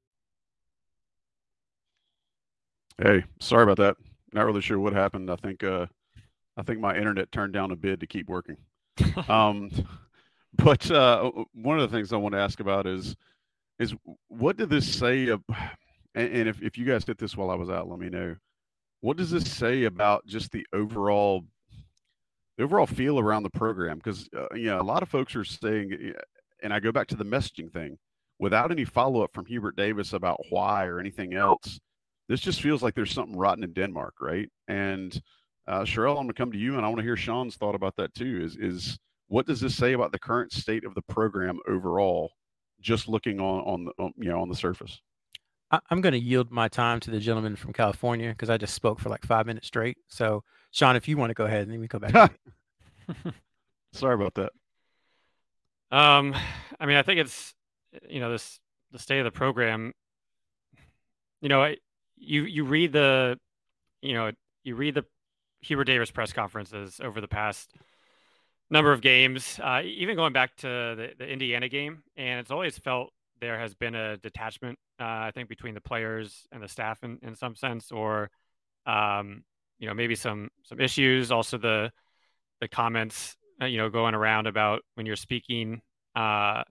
[3.01, 3.97] Hey, sorry about that.
[4.31, 5.31] Not really sure what happened.
[5.31, 5.87] I think uh,
[6.55, 8.57] I think my internet turned down a bid to keep working.
[9.27, 9.71] um,
[10.53, 13.15] but uh, one of the things I want to ask about is
[13.79, 13.95] is
[14.27, 15.29] what did this say?
[15.29, 15.41] Of,
[16.13, 18.35] and, and if, if you guys did this while I was out, let me know.
[18.99, 21.43] What does this say about just the overall
[22.57, 23.97] the overall feel around the program?
[23.97, 26.13] Because uh, you know a lot of folks are saying,
[26.61, 27.97] and I go back to the messaging thing,
[28.37, 31.79] without any follow up from Hubert Davis about why or anything else
[32.27, 34.49] this just feels like there's something rotten in Denmark, right?
[34.67, 35.19] And
[35.67, 37.75] uh, Sherelle, I'm going to come to you, and I want to hear Sean's thought
[37.75, 38.41] about that too.
[38.43, 42.31] Is is what does this say about the current state of the program overall?
[42.81, 45.01] Just looking on on, the, on you know on the surface.
[45.89, 48.99] I'm going to yield my time to the gentleman from California because I just spoke
[48.99, 49.97] for like five minutes straight.
[50.09, 52.37] So, Sean, if you want to go ahead, and then we go back.
[53.93, 54.51] Sorry about that.
[55.91, 56.35] Um,
[56.79, 57.53] I mean, I think it's
[58.09, 58.59] you know this
[58.91, 59.93] the state of the program.
[61.41, 61.77] You know, I,
[62.21, 63.37] you you read the
[64.01, 64.31] you know
[64.63, 65.05] you read the
[65.61, 67.73] Hubert Davis press conferences over the past
[68.69, 72.77] number of games, uh, even going back to the, the Indiana game, and it's always
[72.77, 77.03] felt there has been a detachment, uh, I think, between the players and the staff
[77.03, 78.29] in, in some sense, or
[78.85, 79.43] um,
[79.79, 81.31] you know maybe some some issues.
[81.31, 81.91] Also the
[82.61, 85.81] the comments uh, you know, going around about when you're speaking,
[86.15, 86.63] uh,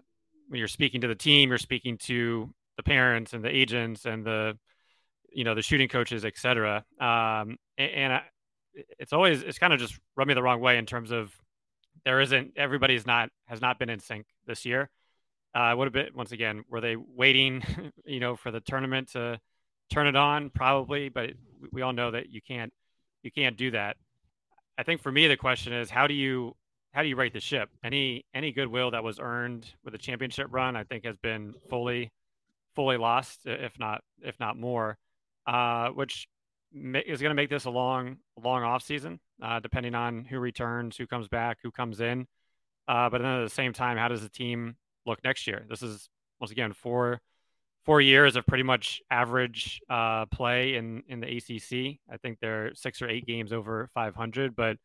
[0.48, 4.24] when you're speaking to the team, you're speaking to the parents and the agents and
[4.24, 4.58] the,
[5.32, 6.84] you know, the shooting coaches, et cetera.
[7.00, 8.22] Um, and, and I,
[8.98, 11.32] it's always it's kind of just rubbed me the wrong way in terms of
[12.04, 14.90] there isn't everybody's not has not been in sync this year.
[15.54, 17.62] Uh, what a bit once again were they waiting,
[18.04, 19.40] you know, for the tournament to
[19.90, 20.50] turn it on?
[20.50, 21.30] Probably, but
[21.72, 22.72] we all know that you can't
[23.22, 23.96] you can't do that.
[24.78, 26.54] I think for me the question is how do you
[26.92, 27.68] how do you rate the ship?
[27.84, 32.12] Any any goodwill that was earned with the championship run, I think, has been fully
[32.74, 34.96] fully lost, if not if not more.
[35.46, 36.28] Uh, which
[36.72, 40.96] is going to make this a long, long off season, uh, depending on who returns,
[40.96, 42.26] who comes back, who comes in.
[42.86, 44.76] Uh, but then at the same time, how does the team
[45.06, 45.64] look next year?
[45.68, 46.08] This is
[46.40, 47.20] once again four
[47.84, 51.98] four years of pretty much average uh, play in in the ACC.
[52.12, 54.76] I think they're six or eight games over 500, but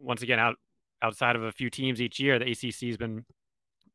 [0.00, 0.56] once again, out
[1.02, 3.24] outside of a few teams each year, the ACC has been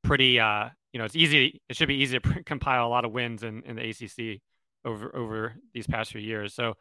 [0.03, 0.39] pretty.
[0.39, 1.61] Uh, you know, it's easy.
[1.69, 4.41] It should be easy to compile a lot of wins in, in the ACC
[4.85, 6.53] over over these past few years.
[6.53, 6.75] So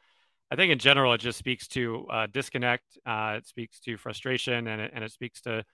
[0.51, 2.99] I think in general, it just speaks to uh, disconnect.
[3.05, 5.65] Uh, it speaks to frustration, and it, and it speaks to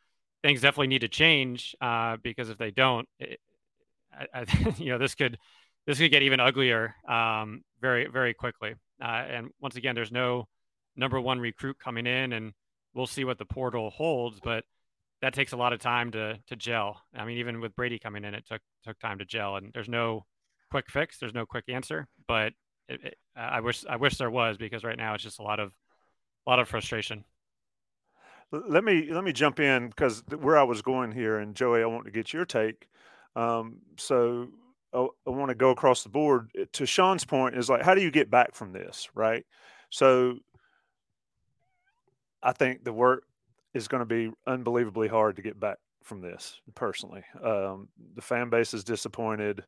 [0.43, 3.39] things definitely need to change uh, because if they don't, it,
[4.13, 5.39] I, I, you know, this could
[5.87, 8.75] this could get even uglier um, very very quickly.
[9.03, 10.49] Uh, and once again, there's no
[10.97, 12.53] number one recruit coming in, and
[12.95, 14.65] we'll see what the portal holds, but
[15.23, 17.01] that takes a lot of time to to gel.
[17.15, 19.89] I mean, even with Brady coming in, it took took time to gel, and there's
[19.89, 20.27] no
[20.75, 21.19] quick fix.
[21.19, 22.53] There's no quick answer, but
[22.89, 25.61] it, it, I wish I wish there was because right now it's just a lot
[25.61, 25.73] of
[26.45, 27.25] a lot of frustration.
[28.51, 31.87] Let me let me jump in because where I was going here, and Joey, I
[31.87, 32.89] want to get your take.
[33.37, 34.49] Um, so
[34.93, 36.51] I, I want to go across the board.
[36.73, 39.47] To Sean's point, is like, how do you get back from this, right?
[39.91, 40.39] So
[42.43, 43.23] I think the work
[43.75, 46.61] is going to be unbelievably hard to get back from this.
[46.75, 49.63] Personally, um, the fan base is disappointed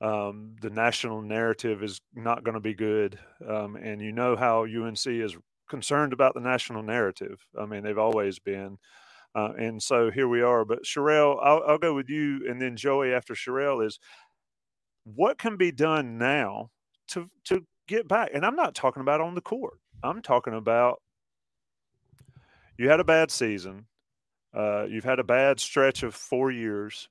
[0.00, 3.18] um, the national narrative is not going to be good.
[3.46, 5.36] Um, and you know how UNC is
[5.68, 7.46] concerned about the national narrative.
[7.58, 8.78] I mean, they've always been.
[9.34, 10.64] Uh, and so here we are.
[10.64, 13.98] But Sherrell, I'll, I'll, go with you, and then Joey after Sherrell is
[15.04, 16.70] what can be done now
[17.08, 18.30] to to get back.
[18.32, 19.78] And I'm not talking about on the court.
[20.02, 21.02] I'm talking about
[22.78, 23.86] you had a bad season.
[24.54, 27.10] Uh, you've had a bad stretch of four years,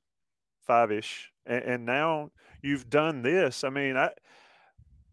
[0.65, 2.31] five ish, and, and now
[2.65, 3.63] you've done this.
[3.63, 4.09] I mean, I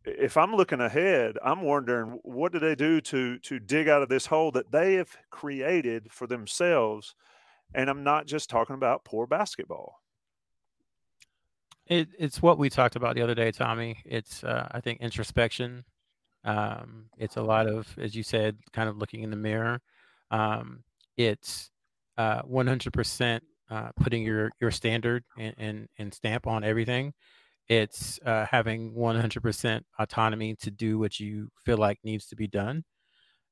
[0.05, 4.09] if I'm looking ahead, I'm wondering what do they do to to dig out of
[4.09, 7.15] this hole that they have created for themselves.
[7.75, 10.01] And I'm not just talking about poor basketball.
[11.87, 13.99] It, it's what we talked about the other day, Tommy.
[14.05, 15.85] It's uh, I think introspection.
[16.45, 19.81] Um, it's a lot of, as you said, kind of looking in the mirror.
[20.31, 20.83] Um,
[21.17, 21.71] it's
[22.19, 27.15] uh, 100% uh, putting your your standard and, and, and stamp on everything.
[27.73, 32.85] It's uh, having 100% autonomy to do what you feel like needs to be done.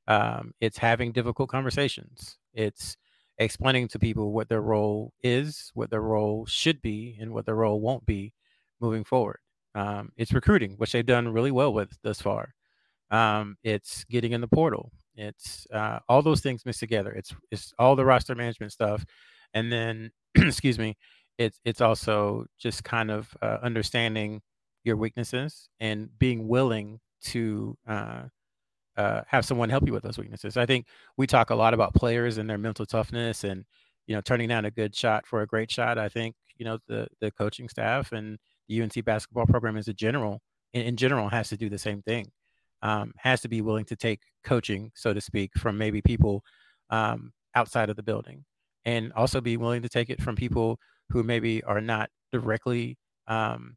[0.09, 2.37] Um, it's having difficult conversations.
[2.53, 2.99] It's
[3.39, 7.55] explaining to people what their role is, what their role should be, and what their
[7.55, 8.35] role won't be
[8.79, 9.39] moving forward.
[9.75, 12.53] Um, it's recruiting, which they've done really well with thus far.
[13.11, 14.93] Um, it's getting in the portal.
[15.15, 17.13] It's uh, all those things mixed together.
[17.13, 19.03] It's it's all the roster management stuff,
[19.55, 20.99] and then excuse me,
[21.41, 24.43] it's it's also just kind of uh, understanding
[24.85, 28.25] your weaknesses and being willing to uh,
[28.99, 30.59] uh, have someone help you with those weaknesses.
[30.59, 33.65] I think we talk a lot about players and their mental toughness and
[34.07, 35.97] you know turning down a good shot for a great shot.
[35.97, 39.95] I think you know the the coaching staff and the UNC basketball program as a
[39.95, 40.43] general
[40.75, 42.31] in, in general has to do the same thing.
[42.83, 46.43] Um, has to be willing to take coaching, so to speak, from maybe people
[46.91, 48.45] um, outside of the building,
[48.85, 50.79] and also be willing to take it from people
[51.11, 53.77] who maybe are not directly um,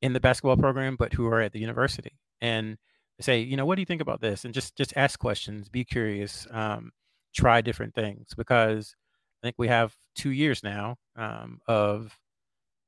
[0.00, 2.76] in the basketball program, but who are at the university and
[3.20, 4.44] say, you know, what do you think about this?
[4.44, 6.90] And just just ask questions, be curious, um,
[7.34, 8.94] try different things because
[9.42, 12.18] I think we have two years now um, of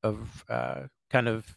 [0.02, 1.56] of uh, kind of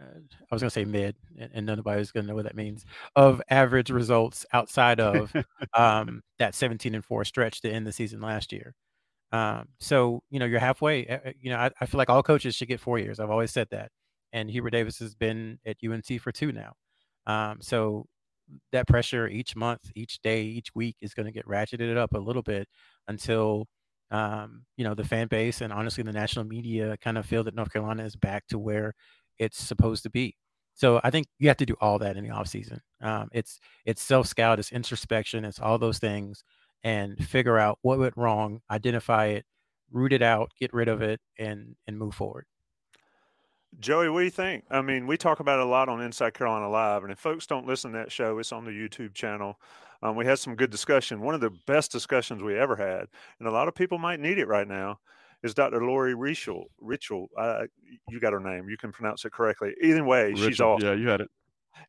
[0.00, 0.18] uh,
[0.50, 2.84] I was going to say mid, and, and nobody's going to know what that means.
[3.16, 5.32] Of average results outside of
[5.74, 8.74] um, that 17 and four stretch to end the season last year.
[9.32, 11.04] Um, so you know you're halfway.
[11.06, 13.20] Eh, eh, you know I, I, feel like all coaches should get four years.
[13.20, 13.90] I've always said that,
[14.32, 16.72] and Hubert Davis has been at UNC for two now.
[17.26, 18.06] Um, so
[18.72, 22.18] that pressure each month, each day, each week is going to get ratcheted up a
[22.18, 22.68] little bit
[23.06, 23.66] until
[24.10, 27.54] um, you know the fan base and honestly the national media kind of feel that
[27.54, 28.94] North Carolina is back to where
[29.38, 30.36] it's supposed to be.
[30.74, 32.80] So I think you have to do all that in the off season.
[33.02, 36.44] Um, it's it's self scout, it's introspection, it's all those things
[36.84, 39.44] and figure out what went wrong, identify it,
[39.90, 42.46] root it out, get rid of it, and and move forward.
[43.80, 44.64] Joey, what do you think?
[44.70, 47.46] I mean, we talk about it a lot on Inside Carolina Live, and if folks
[47.46, 49.60] don't listen to that show, it's on the YouTube channel.
[50.02, 51.20] Um, we had some good discussion.
[51.20, 53.06] One of the best discussions we ever had,
[53.38, 55.00] and a lot of people might need it right now,
[55.42, 55.84] is Dr.
[55.84, 56.64] Lori Richel.
[56.82, 57.64] Richel, uh,
[58.08, 58.68] you got her name.
[58.68, 59.74] You can pronounce it correctly.
[59.82, 60.88] Either way, Richel, she's awesome.
[60.88, 61.30] Yeah, you had it.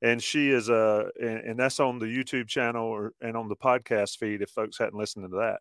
[0.01, 3.55] And she is uh, and, and that's on the YouTube channel or, and on the
[3.55, 4.41] podcast feed.
[4.41, 5.59] If folks hadn't listened to that,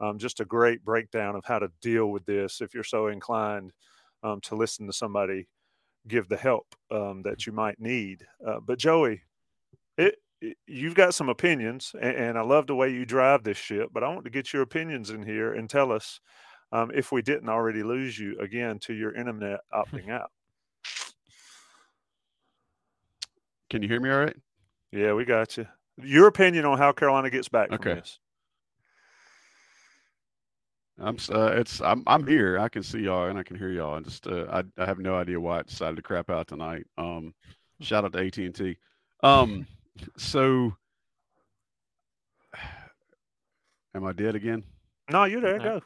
[0.00, 3.72] um, just a great breakdown of how to deal with this if you're so inclined
[4.22, 5.46] um, to listen to somebody
[6.08, 8.26] give the help um, that you might need.
[8.46, 9.22] Uh, but Joey,
[9.98, 13.58] it, it, you've got some opinions, and, and, I love the way you drive this
[13.58, 13.90] ship.
[13.92, 16.20] But I want to get your opinions in here and tell us
[16.72, 20.30] um, if we didn't already lose you again to your internet opting out.
[23.70, 24.36] Can you hear me all right?
[24.92, 25.66] Yeah, we got you.
[26.02, 27.90] Your opinion on how Carolina gets back okay.
[27.90, 28.18] from this.
[30.98, 32.58] I'm uh, it's I'm I'm here.
[32.58, 33.94] I can see y'all and I can hear y'all.
[33.94, 36.84] And just uh, I I have no idea why I decided to crap out tonight.
[36.98, 37.32] Um,
[37.80, 38.76] shout out to AT and T.
[39.22, 39.66] Um,
[40.18, 40.76] so
[43.94, 44.62] am I dead again?
[45.10, 45.58] No, you're there.
[45.58, 45.80] Go.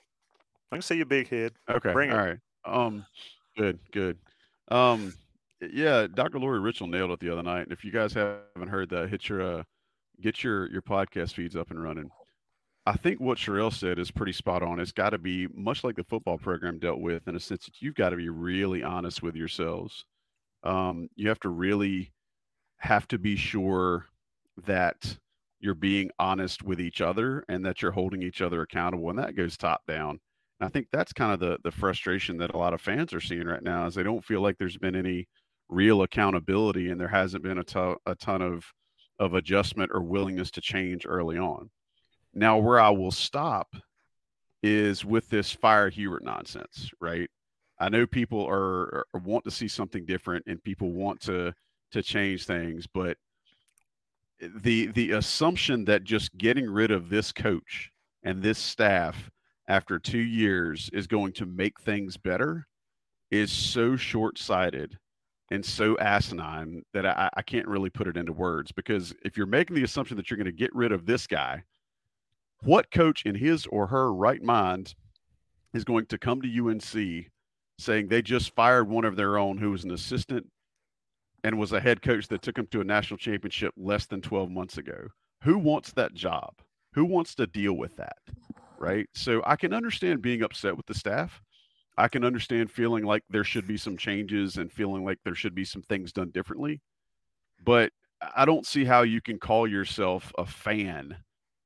[0.72, 1.53] I can see your big head.
[1.70, 1.93] Okay.
[1.93, 2.14] Bring it.
[2.14, 2.39] right.
[2.64, 3.07] Um,
[3.57, 4.18] good, good.
[4.68, 5.14] Um,
[5.73, 6.39] yeah, Dr.
[6.39, 7.62] Lori Richel nailed it the other night.
[7.62, 9.62] And if you guys haven't heard that, hit your uh,
[10.21, 12.11] get your your podcast feeds up and running.
[12.87, 14.79] I think what Sherrell said is pretty spot on.
[14.79, 17.81] It's got to be much like the football program dealt with in a sense that
[17.81, 20.05] you've got to be really honest with yourselves.
[20.65, 22.12] Um, you have to really
[22.79, 24.07] have to be sure
[24.67, 25.19] that
[25.61, 29.09] you're being honest with each other and that you're holding each other accountable.
[29.09, 30.21] And that goes top down.
[30.61, 33.21] And I think that's kind of the the frustration that a lot of fans are
[33.21, 35.27] seeing right now is they don't feel like there's been any
[35.69, 38.65] real accountability and there hasn't been a, to- a ton of
[39.19, 41.71] of adjustment or willingness to change early on.
[42.35, 43.77] Now, where I will stop
[44.62, 47.31] is with this fire Hubert nonsense, right?
[47.79, 51.53] I know people are, are, want to see something different and people want to
[51.93, 53.17] to change things, but
[54.41, 57.91] the the assumption that just getting rid of this coach
[58.25, 59.31] and this staff
[59.69, 62.67] after two years is going to make things better
[63.31, 64.99] is so short-sighted
[65.51, 69.47] and so asinine that I, I can't really put it into words because if you're
[69.47, 71.64] making the assumption that you're going to get rid of this guy
[72.62, 74.95] what coach in his or her right mind
[75.74, 77.26] is going to come to UNC
[77.78, 80.47] saying they just fired one of their own who was an assistant
[81.42, 84.51] and was a head coach that took them to a national championship less than 12
[84.51, 85.09] months ago?
[85.42, 86.55] Who wants that job?
[86.95, 88.16] Who wants to deal with that?
[88.78, 89.09] Right.
[89.14, 91.42] So I can understand being upset with the staff.
[91.97, 95.55] I can understand feeling like there should be some changes and feeling like there should
[95.55, 96.80] be some things done differently.
[97.64, 97.92] But
[98.36, 101.16] I don't see how you can call yourself a fan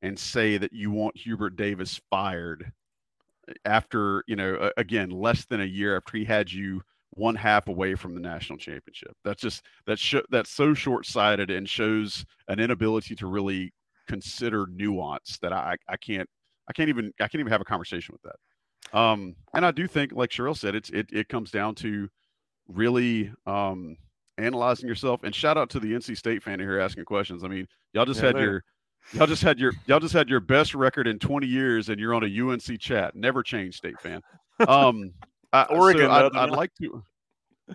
[0.02, 2.72] and say that you want Hubert Davis fired
[3.48, 7.68] eh, after, you know, again, less than a year after he had you one half
[7.68, 9.12] away from the national championship.
[9.24, 13.72] That's just that's sh- that's so short-sighted and shows an inability to really
[14.06, 16.28] consider nuance that I I can't
[16.68, 18.36] I can't even I can't even have a conversation with that.
[18.92, 22.08] Um, and I do think, like Sherrell said, it's it it comes down to
[22.68, 23.96] really um
[24.38, 25.22] analyzing yourself.
[25.24, 27.44] And shout out to the NC State fan here asking questions.
[27.44, 28.64] I mean, y'all just yeah, had your
[29.12, 32.14] Y'all just had your y'all just had your best record in 20 years, and you're
[32.14, 33.14] on a UNC chat.
[33.14, 34.20] Never change, state fan.
[34.66, 35.12] Um,
[35.52, 36.02] I, Oregon.
[36.02, 37.02] So I'd, I'd like to.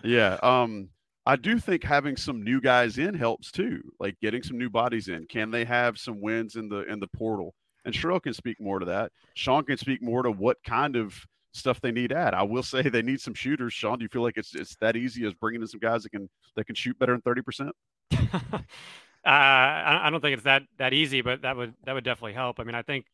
[0.04, 0.38] Yeah.
[0.42, 0.88] Um,
[1.26, 5.08] I do think having some new guys in helps too, like getting some new bodies
[5.08, 5.26] in.
[5.26, 7.54] Can they have some wins in the in the portal?
[7.84, 9.12] And Sherrell can speak more to that.
[9.34, 11.14] Sean can speak more to what kind of
[11.52, 12.34] stuff they need at.
[12.34, 13.72] I will say they need some shooters.
[13.72, 16.10] Sean, do you feel like it's it's that easy as bringing in some guys that
[16.10, 17.72] can that can shoot better than thirty percent?
[19.26, 22.60] Uh, I don't think it's that that easy, but that would that would definitely help.
[22.60, 23.06] I mean, I think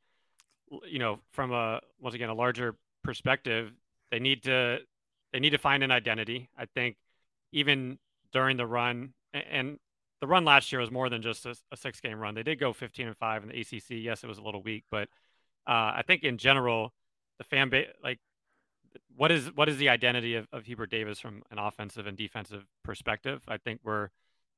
[0.84, 3.70] you know from a once again a larger perspective,
[4.10, 4.78] they need to
[5.32, 6.48] they need to find an identity.
[6.58, 6.96] I think
[7.52, 7.98] even
[8.32, 9.78] during the run and
[10.20, 12.34] the run last year was more than just a, a six game run.
[12.34, 13.90] They did go 15 and five in the ACC.
[13.90, 15.08] Yes, it was a little weak, but
[15.66, 16.92] uh, I think in general
[17.38, 18.18] the fan base like
[19.16, 22.64] what is what is the identity of, of Hubert Davis from an offensive and defensive
[22.84, 23.42] perspective?
[23.48, 24.08] I think we're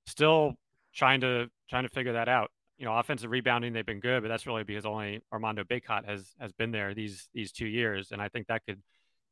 [0.07, 0.55] still
[0.95, 2.51] trying to trying to figure that out.
[2.79, 6.35] You know, offensive rebounding they've been good, but that's really because only Armando Bacot has
[6.41, 8.83] has been there these these two years, and I think that could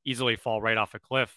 [0.05, 1.35] easily fall right off a cliff.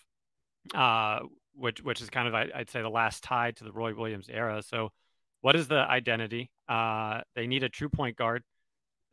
[0.74, 1.20] Uh,
[1.56, 4.62] which which is kind of I'd say the last tie to the Roy Williams era.
[4.62, 4.92] So,
[5.42, 6.52] what is the identity?
[6.68, 8.44] Uh, they need a true point guard.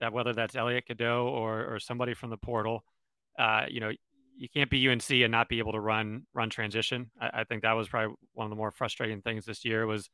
[0.01, 2.85] That whether that's Elliot Cadeau or or somebody from the portal.
[3.39, 3.91] Uh, you know,
[4.37, 7.11] you can't be UNC and not be able to run run transition.
[7.21, 10.09] I, I, think that was probably one of the more frustrating things this year was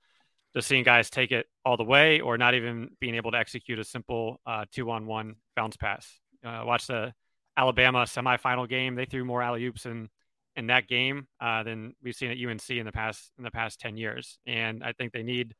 [0.55, 3.79] just seeing guys take it all the way or not even being able to execute
[3.79, 6.09] a simple uh, two on one bounce pass.
[6.45, 7.13] Uh, watch the
[7.57, 8.97] Alabama semifinal game.
[8.97, 10.09] They threw more alley oops in
[10.57, 13.81] in that game uh, than we've seen at UNC in the past in the past
[13.81, 14.39] ten years.
[14.47, 15.55] And I think they need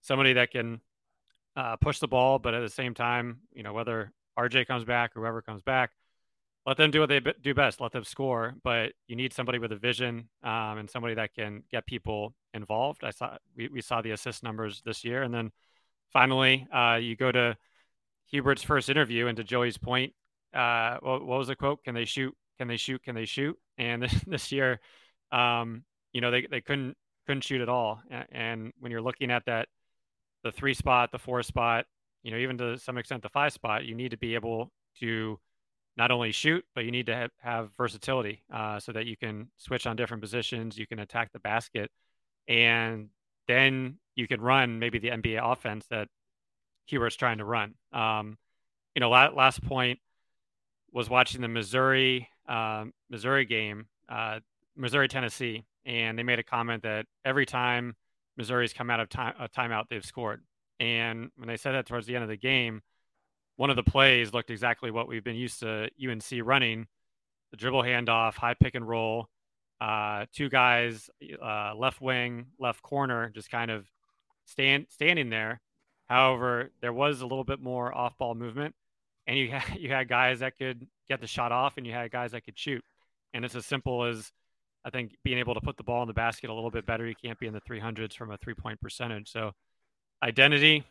[0.00, 0.80] somebody that can
[1.56, 5.12] uh, push the ball, but at the same time, you know, whether RJ comes back
[5.14, 5.90] whoever comes back,
[6.66, 7.80] let them do what they do best.
[7.80, 11.62] Let them score, but you need somebody with a vision um, and somebody that can
[11.70, 13.02] get people involved.
[13.02, 15.52] I saw we, we saw the assist numbers this year, and then
[16.12, 17.56] finally, uh, you go to
[18.32, 20.12] Hubert's first interview, and to Joey's point,
[20.54, 21.82] uh, what, what was the quote?
[21.82, 22.34] Can they shoot?
[22.60, 23.02] Can they shoot?
[23.02, 23.58] Can they shoot?
[23.78, 24.80] And this, year,
[25.32, 25.82] um,
[26.12, 26.94] you know, they, they couldn't
[27.26, 28.02] couldn't shoot at all.
[28.30, 29.68] And when you're looking at that,
[30.44, 31.86] the three spot, the four spot,
[32.22, 35.38] you know, even to some extent the five spot, you need to be able to
[35.96, 39.48] not only shoot, but you need to have, have versatility uh, so that you can
[39.56, 41.90] switch on different positions, you can attack the basket,
[42.46, 43.08] and
[43.48, 46.08] then you can run maybe the NBA offense that
[46.90, 47.72] Hubert's trying to run.
[47.92, 48.36] Um,
[48.94, 49.98] you know, last, last point
[50.92, 54.40] was watching the Missouri uh, Missouri game, uh,
[54.76, 57.94] Missouri Tennessee, and they made a comment that every time
[58.36, 60.42] Missouri's come out of time a timeout, they've scored.
[60.80, 62.82] And when they said that towards the end of the game,
[63.56, 66.86] one of the plays looked exactly what we've been used to UNC running:
[67.52, 69.28] the dribble handoff, high pick and roll,
[69.80, 71.08] uh, two guys,
[71.42, 73.86] uh, left wing, left corner, just kind of
[74.44, 75.60] stand standing there.
[76.08, 78.74] However, there was a little bit more off ball movement,
[79.26, 82.10] and you had you had guys that could get the shot off, and you had
[82.10, 82.82] guys that could shoot.
[83.34, 84.32] And it's as simple as
[84.84, 87.06] I think being able to put the ball in the basket a little bit better.
[87.06, 89.30] You can't be in the 300s from a three point percentage.
[89.30, 89.52] So,
[90.22, 90.84] identity,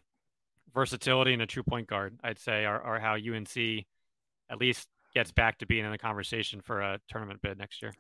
[0.74, 3.86] versatility, and a true point guard, I'd say, are, are how UNC
[4.52, 7.94] at least gets back to being in the conversation for a tournament bid next year.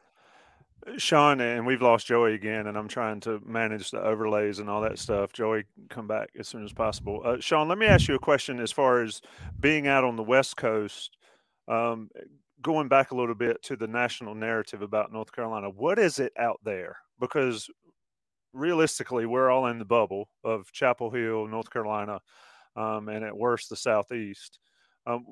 [0.97, 4.81] Sean, and we've lost Joey again, and I'm trying to manage the overlays and all
[4.81, 5.33] that stuff.
[5.33, 7.21] Joey, come back as soon as possible.
[7.23, 9.21] Uh, Sean, let me ask you a question as far as
[9.59, 11.17] being out on the West Coast,
[11.69, 12.09] um,
[12.61, 15.69] going back a little bit to the national narrative about North Carolina.
[15.69, 16.97] What is it out there?
[17.19, 17.69] Because
[18.53, 22.19] realistically, we're all in the bubble of Chapel Hill, North Carolina,
[22.75, 24.59] um, and at worst, the Southeast.
[25.05, 25.25] Um,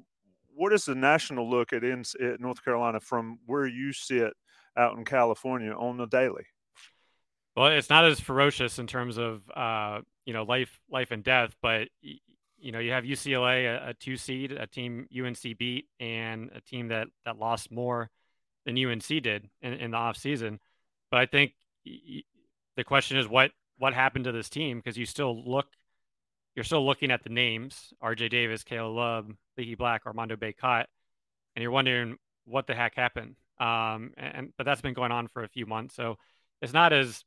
[0.54, 4.34] what is the national look at, in, at North Carolina from where you sit–
[4.78, 6.46] out in California on the daily.
[7.56, 11.56] Well, it's not as ferocious in terms of uh, you know life, life and death,
[11.62, 11.88] but
[12.60, 16.62] you know you have UCLA, a, a, two seed, a team UNC beat, and a
[16.62, 18.10] team that that lost more
[18.66, 20.60] than UNC did in, in the off season.
[21.12, 21.54] But I think
[21.86, 25.68] the question is what what happened to this team because you still look
[26.56, 30.86] you're still looking at the names RJ Davis, Caleb Love, Leaky Black, Armando Bacot,
[31.56, 33.36] and you're wondering what the heck happened.
[33.60, 36.18] Um, and but that's been going on for a few months, so
[36.62, 37.24] it's not as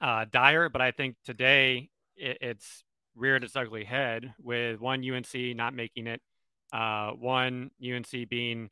[0.00, 0.68] uh, dire.
[0.68, 2.84] But I think today it, it's
[3.18, 6.20] reared its ugly head with one UNC not making it,
[6.72, 8.70] uh, one UNC being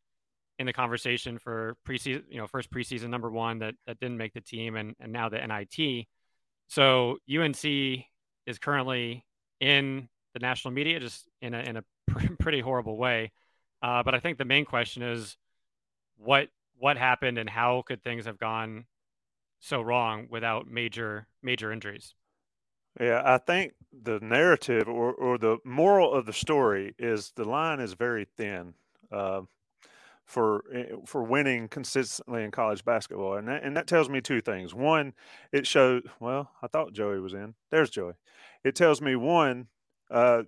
[0.59, 4.33] in the conversation for preseason, you know, first preseason number one that that didn't make
[4.33, 6.07] the team, and and now the NIT.
[6.69, 9.25] So UNC is currently
[9.61, 11.85] in the national media, just in a in a
[12.39, 13.33] pretty horrible way.
[13.83, 15.37] Uh, but I think the main question is
[16.17, 18.87] what what happened and how could things have gone
[19.61, 22.15] so wrong without major major injuries?
[23.01, 27.81] Yeah, I think the narrative or, or the moral of the story is the line
[27.81, 28.75] is very thin
[29.13, 29.43] uh,
[30.25, 34.41] for eh, for winning consistently in college basketball, and that, and that tells me two
[34.41, 34.75] things.
[34.75, 35.13] One,
[35.53, 36.03] it shows.
[36.21, 37.55] Well, I thought Joey was in.
[37.71, 38.15] There's Joey.
[38.65, 39.69] It tells me one
[40.11, 40.45] uh,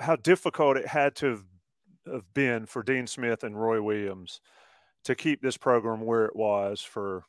[0.00, 1.44] how difficult it had to have,
[2.34, 4.42] been for Dean Smith and Roy Williams
[5.04, 7.24] to keep this program where it was for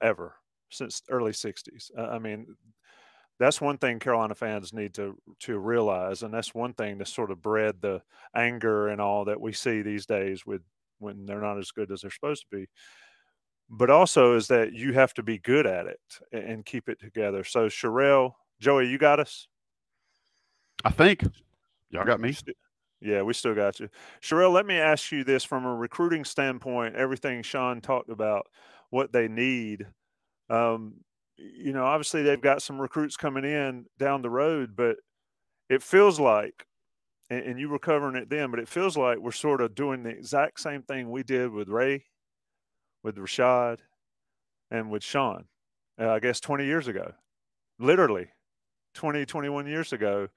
[0.00, 0.36] ever
[0.70, 1.90] since early 60s.
[1.98, 2.54] Uh, I mean,
[3.38, 7.30] that's one thing Carolina fans need to to realize, and that's one thing that sort
[7.30, 8.02] of bred the
[8.34, 10.62] anger and all that we see these days with
[10.98, 12.66] when they're not as good as they're supposed to be.
[13.70, 16.00] But also is that you have to be good at it
[16.32, 17.44] and keep it together.
[17.44, 19.46] So Sherrell, Joey, you got us.
[20.84, 21.22] I think
[21.90, 22.34] y'all got me.
[23.00, 23.88] Yeah, we still got you.
[24.20, 28.46] Sherrell, let me ask you this from a recruiting standpoint, everything Sean talked about,
[28.90, 29.86] what they need.
[30.50, 30.94] Um,
[31.38, 34.96] you know, obviously they've got some recruits coming in down the road, but
[35.68, 36.66] it feels like,
[37.30, 40.02] and, and you were covering it then, but it feels like we're sort of doing
[40.02, 42.04] the exact same thing we did with Ray,
[43.02, 43.78] with Rashad,
[44.70, 45.44] and with Sean,
[46.00, 47.12] uh, I guess 20 years ago,
[47.78, 48.28] literally
[48.94, 50.28] 20, 21 years ago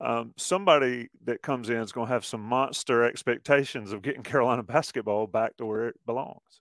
[0.00, 4.62] um, somebody that comes in is going to have some monster expectations of getting Carolina
[4.62, 6.60] basketball back to where it belongs.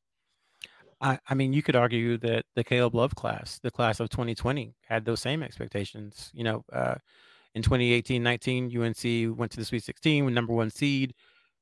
[1.04, 4.74] I, I mean, you could argue that the Caleb Love class, the class of 2020,
[4.88, 6.32] had those same expectations.
[6.34, 6.96] You know, uh,
[7.54, 11.14] in 2018-19, UNC went to the Sweet 16 with number one seed,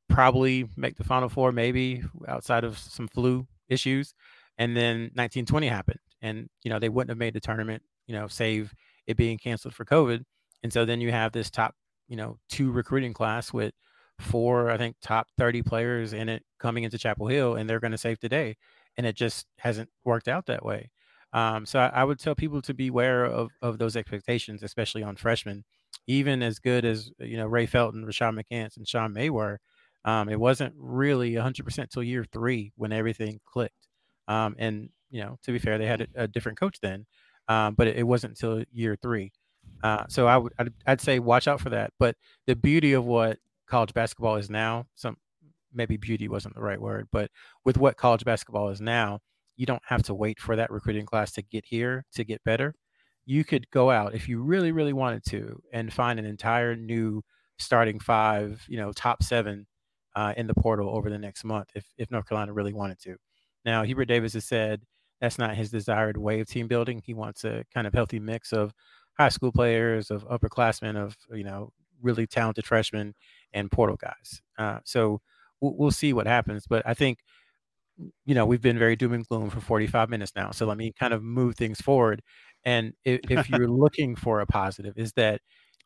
[0.08, 4.14] probably make the Final Four, maybe outside of some flu issues,
[4.60, 8.28] and then 1920 happened, and you know they wouldn't have made the tournament, you know,
[8.28, 8.74] save
[9.08, 10.24] it being canceled for COVID,
[10.62, 11.74] and so then you have this top,
[12.08, 13.74] you know, two recruiting class with
[14.20, 17.92] four, I think, top 30 players in it coming into Chapel Hill, and they're going
[17.92, 18.56] to save today
[18.98, 20.90] and it just hasn't worked out that way.
[21.34, 25.16] Um, so I, I, would tell people to beware of of those expectations, especially on
[25.16, 25.64] freshmen.
[26.08, 29.60] Even as good as you know Ray Felton, Rashad McCants, and Sean May were,
[30.04, 33.88] um, it wasn't really 100% till year three when everything clicked.
[34.28, 37.06] Um, and you know, to be fair, they had a, a different coach then,
[37.48, 39.32] um, but it, it, wasn't until year three.
[39.84, 41.92] Uh, so I would I'd, I'd say watch out for that.
[42.00, 42.16] But
[42.48, 43.38] the beauty of what
[43.68, 45.18] college basketball is now, some
[45.74, 47.30] maybe beauty wasn't the right word, but
[47.66, 49.20] with what college basketball is now,
[49.56, 52.74] you don't have to wait for that recruiting class to get here to get better.
[53.26, 57.22] You could go out if you really, really wanted to and find an entire new
[57.60, 59.68] starting five, you know, top seven
[60.16, 63.16] uh, in the portal over the next month if, if North Carolina really wanted to.
[63.64, 64.82] Now, Hubert Davis has said
[65.20, 67.02] that's not his desired way of team building.
[67.06, 68.74] He wants a kind of healthy mix of
[69.18, 73.14] high school players, of upperclassmen, of, you know, really talented freshmen
[73.54, 74.42] and portal guys.
[74.58, 75.22] Uh, so
[75.62, 76.66] we'll, see what happens.
[76.68, 77.20] But I think,
[78.26, 80.52] you know, we've been very doom and gloom for 45 minutes now.
[80.52, 82.22] So let me kind of move things forward.
[82.66, 85.42] And if, if you're looking for a positive, is that,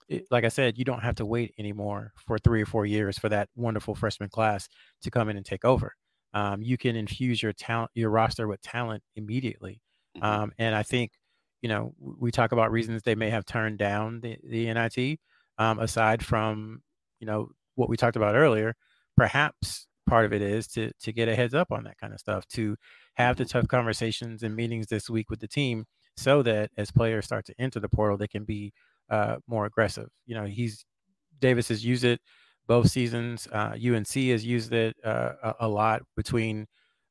[0.08, 3.18] it, like I said, you don't have to wait anymore for three or four years
[3.18, 4.68] for that wonderful freshman class
[5.02, 5.94] to come in and take over.
[6.34, 9.82] Um, you can infuse your talent, your roster with talent immediately.
[10.18, 10.26] Mm-hmm.
[10.26, 11.12] Um, and I think,
[11.62, 15.20] you know, we talk about reasons they may have turned down the, the NIT,
[15.58, 16.82] um, aside from,
[17.20, 18.76] you know, what we talked about earlier,
[19.16, 22.20] perhaps part of it is to to get a heads up on that kind of
[22.20, 22.76] stuff to
[23.16, 23.60] have the mm-hmm.
[23.60, 25.86] tough conversations and meetings this week with the team
[26.18, 28.72] so that as players start to enter the portal they can be
[29.10, 30.08] uh, more aggressive.
[30.26, 30.86] You know he's
[31.40, 32.20] davis has used it
[32.68, 36.66] both seasons uh, unc has used it uh, a, a, lot between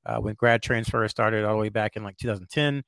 [0.07, 2.83] uh, when grad transfer started all the way back in like 2010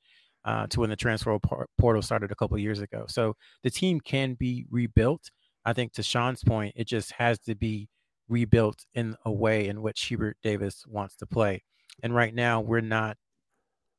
[0.45, 1.37] uh, to when the transfer
[1.77, 3.05] portal started a couple years ago.
[3.07, 5.29] So the team can be rebuilt.
[5.65, 7.89] I think to sean's point it just has to be
[8.29, 11.63] rebuilt in a way in which Hubert Davis wants to play.
[12.03, 13.17] And right now, we're not,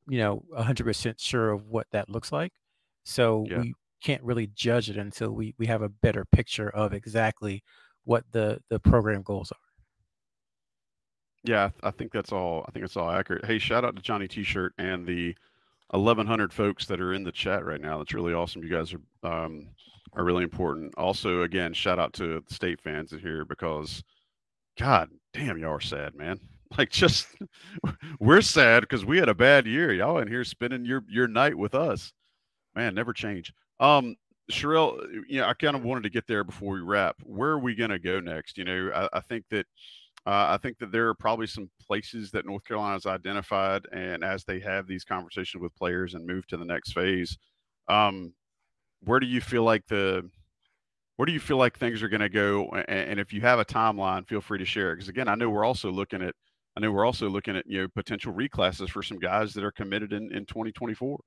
[0.08, 2.52] you know, 100% sure of what that looks like.
[3.04, 3.60] So yeah.
[3.60, 7.62] we can't really judge it until we, we have a better picture of exactly
[8.04, 9.58] what the, the program goals are.
[11.44, 12.64] Yeah, I think that's all.
[12.68, 13.44] I think it's all accurate.
[13.44, 15.34] Hey, shout out to Johnny T-shirt and the
[15.90, 17.98] 1,100 folks that are in the chat right now.
[17.98, 18.62] That's really awesome.
[18.62, 19.68] You guys are um,
[20.14, 20.94] are really important.
[20.96, 24.02] Also, again, shout out to the state fans here because
[24.78, 26.40] God damn, y'all are sad, man.
[26.76, 27.26] Like, just
[28.20, 29.90] we're sad because we had a bad year.
[29.90, 32.12] Y'all in here spending your your night with us,
[32.74, 32.94] man.
[32.94, 33.54] Never change.
[33.80, 34.16] Um,
[34.52, 37.16] Sherrell, you know, I kind of wanted to get there before we wrap.
[37.22, 38.58] Where are we to go next?
[38.58, 39.64] You know, I, I think that
[40.26, 44.44] uh, I think that there are probably some places that North Carolina's identified, and as
[44.44, 47.38] they have these conversations with players and move to the next phase,
[47.88, 48.34] um,
[49.04, 50.28] where do you feel like the
[51.18, 52.68] where do you feel like things are going to go?
[52.86, 54.94] And, if you have a timeline, feel free to share.
[54.94, 56.32] Because again, I know we're also looking at,
[56.76, 59.72] I know we're also looking at you know potential reclasses for some guys that are
[59.72, 61.18] committed in in 2024.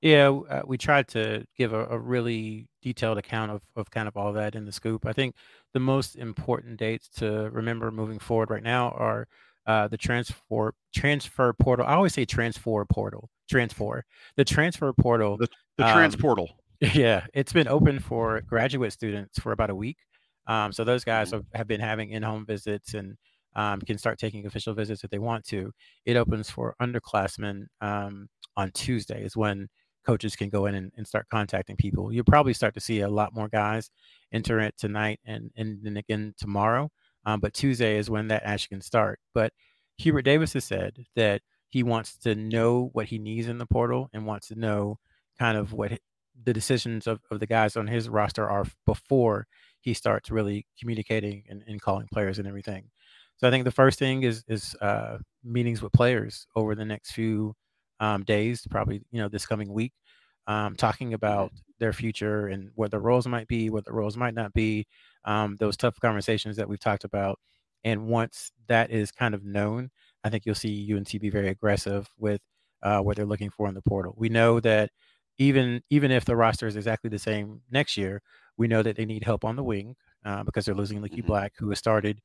[0.00, 4.16] Yeah, uh, we tried to give a, a, really detailed account of, of kind of
[4.16, 5.04] all that in the scoop.
[5.04, 5.34] I think
[5.74, 9.28] the most important dates to remember moving forward right now are
[9.66, 11.84] uh, the transfer transfer portal.
[11.84, 14.02] I always say transfer portal, transfer
[14.36, 16.48] the transfer portal, the, the um, transportal.
[16.80, 19.98] Yeah, it's been open for graduate students for about a week.
[20.46, 21.36] Um, so those guys mm-hmm.
[21.36, 23.16] have, have been having in-home visits and
[23.54, 25.72] um, can start taking official visits if they want to.
[26.06, 29.68] It opens for underclassmen um, on Tuesday is when
[30.06, 32.12] coaches can go in and, and, start contacting people.
[32.12, 33.90] You'll probably start to see a lot more guys
[34.32, 36.90] enter it tonight and, and then again tomorrow.
[37.26, 39.20] Um, but Tuesday is when that actually can start.
[39.34, 39.52] But
[39.98, 44.08] Hubert Davis has said that he wants to know what he needs in the portal
[44.14, 44.98] and wants to know
[45.38, 45.98] kind of what
[46.44, 49.46] the decisions of, of the guys on his roster are before
[49.80, 52.84] he starts really communicating and, and calling players and everything.
[53.36, 57.12] So I think the first thing is is uh, meetings with players over the next
[57.12, 57.54] few
[57.98, 59.92] um, days, probably you know this coming week,
[60.46, 64.34] um, talking about their future and what the roles might be, what the roles might
[64.34, 64.86] not be,
[65.24, 67.38] um, those tough conversations that we've talked about.
[67.82, 69.90] And once that is kind of known,
[70.22, 72.42] I think you'll see UNC be very aggressive with
[72.82, 74.14] uh, what they're looking for in the portal.
[74.18, 74.90] We know that
[75.40, 78.22] even even if the roster is exactly the same next year,
[78.56, 81.26] we know that they need help on the wing uh, because they're losing Leaky mm-hmm.
[81.26, 82.20] Black, who has started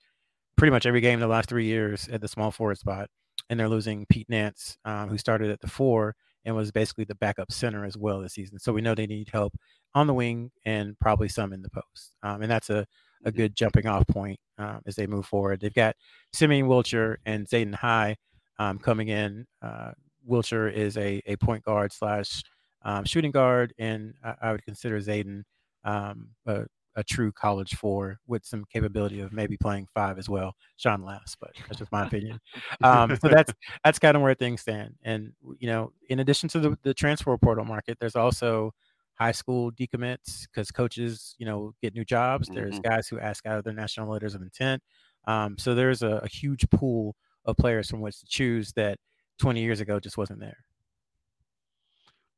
[0.57, 3.09] pretty much every game in the last three years at the small forward spot.
[3.49, 7.15] and they're losing Pete Nance, um, who started at the four and was basically the
[7.15, 8.59] backup center as well this season.
[8.59, 9.55] So we know they need help
[9.93, 12.15] on the wing and probably some in the post.
[12.23, 12.85] Um, and that's a,
[13.25, 13.37] a Mm-hmm.
[13.37, 15.59] good jumping off point um, as they move forward.
[15.59, 15.95] They've got
[16.33, 18.17] Simeon Wilcher and Zayden High
[18.59, 19.47] um, coming in.
[19.61, 19.91] Uh,
[20.29, 22.43] Wilcher is a, a point guard slash
[22.85, 25.43] um, shooting guard, and I, I would consider Zayden
[25.85, 26.65] um, a,
[26.95, 30.55] a true college four with some capability of maybe playing five as well.
[30.77, 32.39] Sean laughs, but that's just my opinion.
[32.83, 34.95] Um, so that's that's kind of where things stand.
[35.03, 38.73] And you know, in addition to the, the transfer portal market, there's also
[39.15, 42.49] high school decommits because coaches, you know, get new jobs.
[42.53, 42.83] There's Mhm.
[42.83, 44.83] guys who ask out of their national letters of intent.
[45.27, 47.15] Um, so there's a, a huge pool
[47.45, 48.99] of players from which to choose that
[49.39, 50.64] 20 years ago just wasn't there.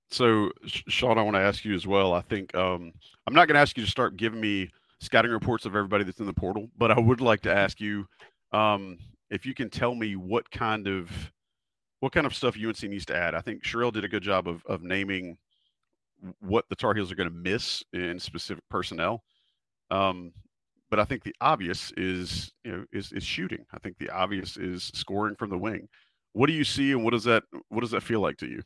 [0.09, 2.13] So, Sean, I want to ask you as well.
[2.13, 2.93] I think um,
[3.27, 6.19] I'm not going to ask you to start giving me scouting reports of everybody that's
[6.19, 8.07] in the portal, but I would like to ask you
[8.53, 8.97] um,
[9.29, 11.09] if you can tell me what kind of
[11.99, 13.33] what kind of stuff UNC needs to add.
[13.33, 15.37] I think Sherrell did a good job of of naming
[16.39, 19.23] what the Tar Heels are going to miss in specific personnel.
[19.91, 20.31] Um,
[20.89, 23.65] but I think the obvious is you know is is shooting.
[23.73, 25.87] I think the obvious is scoring from the wing.
[26.33, 28.61] What do you see, and what does that what does that feel like to you?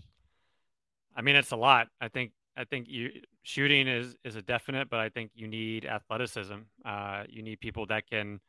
[1.15, 1.87] I mean, it's a lot.
[1.99, 3.11] I think I think you
[3.43, 6.55] shooting is is a definite, but I think you need athleticism.
[6.85, 8.39] Uh, you need people that can,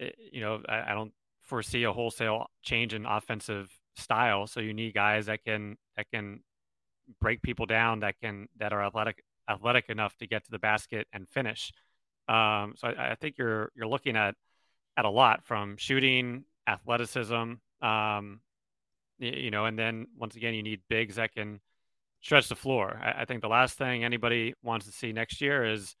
[0.00, 4.46] eh, you know, I, I don't foresee a wholesale change in offensive style.
[4.46, 6.40] So you need guys that can that can
[7.20, 11.06] break people down, that can that are athletic athletic enough to get to the basket
[11.12, 11.72] and finish.
[12.28, 14.34] Um, so I, I think you're you're looking at
[14.96, 18.40] at a lot from shooting, athleticism, um,
[19.18, 21.60] you know, and then once again you need bigs that can
[22.28, 23.00] stretch the floor.
[23.02, 25.96] I, I think the last thing anybody wants to see next year is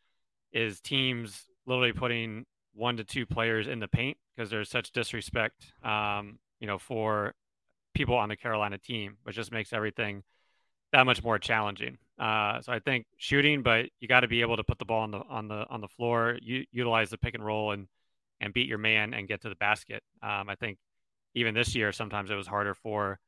[0.52, 5.72] is teams literally putting one to two players in the paint because there's such disrespect,
[5.82, 7.34] um, you know, for
[7.94, 10.22] people on the Carolina team, which just makes everything
[10.92, 11.96] that much more challenging.
[12.18, 15.04] Uh, so I think shooting, but you got to be able to put the ball
[15.04, 17.88] on the on the on the floor, u- utilize the pick and roll, and
[18.38, 20.02] and beat your man and get to the basket.
[20.22, 20.76] Um, I think
[21.34, 23.18] even this year, sometimes it was harder for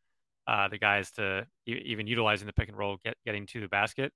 [0.47, 3.69] uh, the guys to e- even utilizing the pick and roll, get getting to the
[3.69, 4.13] basket,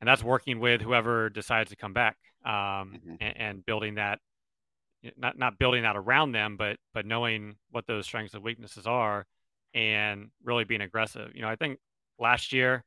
[0.00, 4.18] and that's working with whoever decides to come back um, and, and building that.
[5.16, 9.26] Not not building that around them, but but knowing what those strengths and weaknesses are,
[9.74, 11.30] and really being aggressive.
[11.34, 11.78] You know, I think
[12.18, 12.82] last year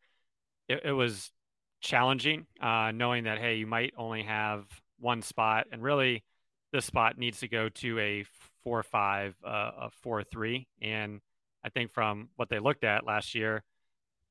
[0.67, 1.31] it, it was
[1.81, 4.65] challenging, uh, knowing that hey, you might only have
[4.99, 6.23] one spot, and really
[6.73, 8.25] this spot needs to go to a
[8.63, 11.21] four five, uh, a four three, and
[11.63, 13.63] I think from what they looked at last year,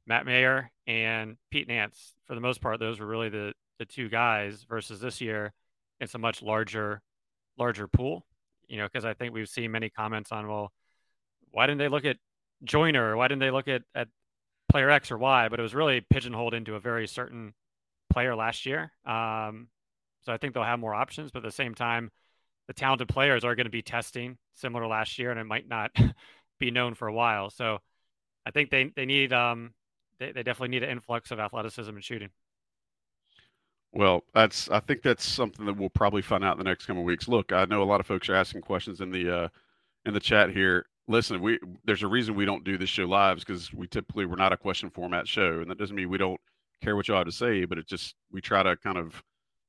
[0.07, 4.09] Matt Mayer and Pete Nance, for the most part, those were really the the two
[4.09, 4.65] guys.
[4.69, 5.53] Versus this year,
[6.01, 7.03] it's a much larger
[7.59, 8.27] larger pool.
[8.69, 10.73] You know, because I think we've seen many comments on well,
[11.51, 12.17] why didn't they look at
[12.65, 13.17] Joyner?
[13.17, 14.09] Why didn't they look at at
[14.71, 15.49] player X or Y?
[15.49, 17.55] But it was really pigeonholed into a very certain
[18.11, 18.93] player last year.
[19.07, 19.69] Um,
[20.23, 22.11] so I think they'll have more options, but at the same time,
[22.67, 25.69] the talented players are going to be testing similar to last year, and it might
[25.69, 25.91] not
[26.59, 27.51] be known for a while.
[27.51, 27.79] So
[28.47, 29.75] I think they they need um
[30.19, 32.31] they, they definitely need an influx of athleticism and shooting.
[33.93, 37.05] Well, that's I think that's something that we'll probably find out in the next coming
[37.05, 37.29] weeks.
[37.29, 39.49] Look, I know a lot of folks are asking questions in the uh,
[40.05, 40.87] in the chat here.
[41.07, 44.37] Listen, we there's a reason we don't do this show live because we typically we're
[44.37, 46.41] not a question format show, and that doesn't mean we don't
[46.83, 49.23] care what you all have to say, but it just we try to kind of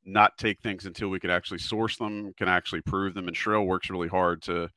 [0.06, 3.28] not take things until we can actually source them, can actually prove them.
[3.28, 4.70] And Sherrell works really hard to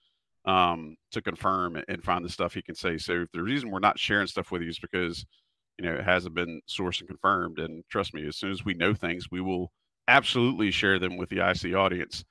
[0.45, 2.99] um, to confirm and find the stuff he can say.
[2.99, 5.25] So the reason we're not sharing stuff with you is because
[5.79, 7.59] you know it hasn't been sourced and confirmed.
[7.59, 9.73] And trust me, as soon as we know things, we will
[10.09, 12.25] absolutely share them with the IC audience.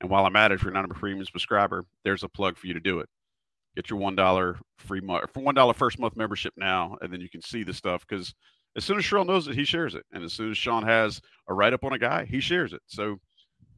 [0.00, 2.66] And while I'm at it, if you're not a premium subscriber, there's a plug for
[2.68, 3.08] you to do it.
[3.76, 7.20] Get your one dollar free month for one dollar first month membership now, and then
[7.20, 8.34] you can see the stuff because
[8.76, 11.20] as soon as Sherrell knows it, he shares it, and as soon as Sean has
[11.48, 12.80] a write up on a guy, he shares it.
[12.86, 13.18] So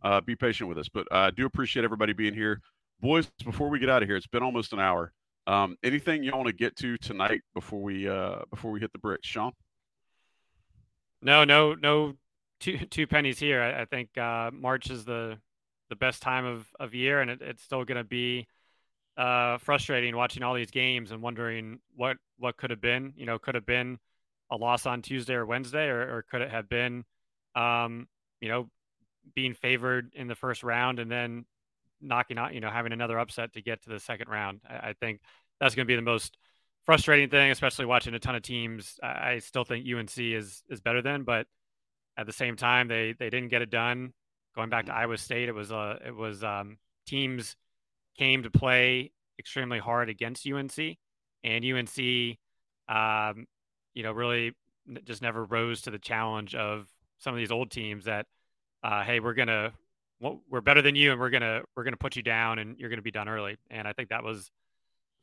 [0.03, 2.61] uh, be patient with us, but I do appreciate everybody being here,
[3.01, 3.31] boys.
[3.45, 5.13] Before we get out of here, it's been almost an hour.
[5.47, 8.99] Um, anything you want to get to tonight before we uh, before we hit the
[8.99, 9.53] bricks, Sean?
[11.23, 12.15] No, no, no
[12.61, 13.63] two two pennies here.
[13.63, 15.39] I, I think uh, March is the
[15.89, 18.47] the best time of, of year, and it, it's still going to be
[19.17, 23.13] uh, frustrating watching all these games and wondering what what could have been.
[23.17, 23.99] You know, could have been
[24.51, 27.05] a loss on Tuesday or Wednesday, or, or could it have been,
[27.55, 28.09] um,
[28.41, 28.69] you know,
[29.35, 31.45] being favored in the first round and then
[32.01, 34.61] knocking out, you know, having another upset to get to the second round.
[34.69, 35.21] I, I think
[35.61, 36.37] that's going to be the most
[36.87, 38.99] frustrating thing, especially watching a ton of teams.
[39.03, 41.47] I, I still think UNC is is better than, but
[42.17, 44.13] at the same time, they they didn't get it done.
[44.55, 47.57] Going back to Iowa State, it was uh it was um, teams
[48.19, 50.79] came to play extremely hard against UNC,
[51.45, 52.39] and UNC,
[52.89, 53.47] um,
[53.95, 54.53] you know, really
[55.05, 56.89] just never rose to the challenge of
[57.19, 58.27] some of these old teams that,
[58.83, 59.73] uh, hey, we're gonna
[60.21, 63.03] we're better than you, and we're gonna we're gonna put you down, and you're gonna
[63.03, 63.57] be done early.
[63.71, 64.51] And I think that was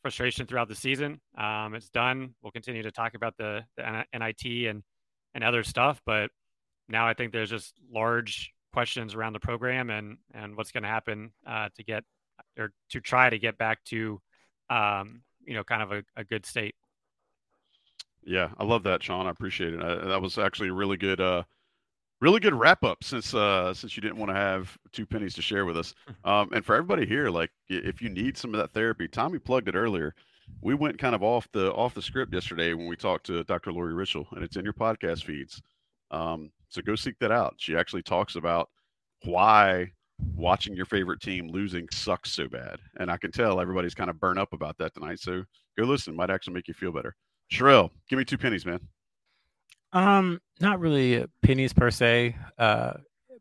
[0.01, 1.19] frustration throughout the season.
[1.37, 2.33] Um, it's done.
[2.41, 4.83] We'll continue to talk about the, the NIT and
[5.33, 6.31] and other stuff, but
[6.89, 10.89] now I think there's just large questions around the program and and what's going to
[10.89, 12.03] happen uh, to get
[12.57, 14.19] or to try to get back to
[14.69, 16.75] um, you know kind of a, a, good state.
[18.23, 19.27] Yeah, I love that, Sean.
[19.27, 19.81] I appreciate it.
[19.81, 21.43] Uh, that was actually a really good, uh,
[22.19, 23.03] really good wrap up.
[23.03, 25.93] Since uh, since you didn't want to have two pennies to share with us,
[26.23, 29.67] um, and for everybody here, like if you need some of that therapy, Tommy plugged
[29.67, 30.15] it earlier.
[30.61, 33.71] We went kind of off the off the script yesterday when we talked to Dr.
[33.71, 35.61] Lori Richel, and it's in your podcast feeds.
[36.11, 37.55] Um, so go seek that out.
[37.57, 38.69] She actually talks about
[39.23, 39.91] why
[40.35, 42.79] watching your favorite team losing sucks so bad.
[42.99, 45.19] And I can tell everybody's kind of burnt up about that tonight.
[45.19, 45.43] So
[45.77, 46.15] go listen.
[46.15, 47.15] Might actually make you feel better.
[47.51, 48.79] Sherrell, give me two pennies, man.
[49.97, 52.35] Um, not really pennies per se.
[52.57, 52.93] Uh,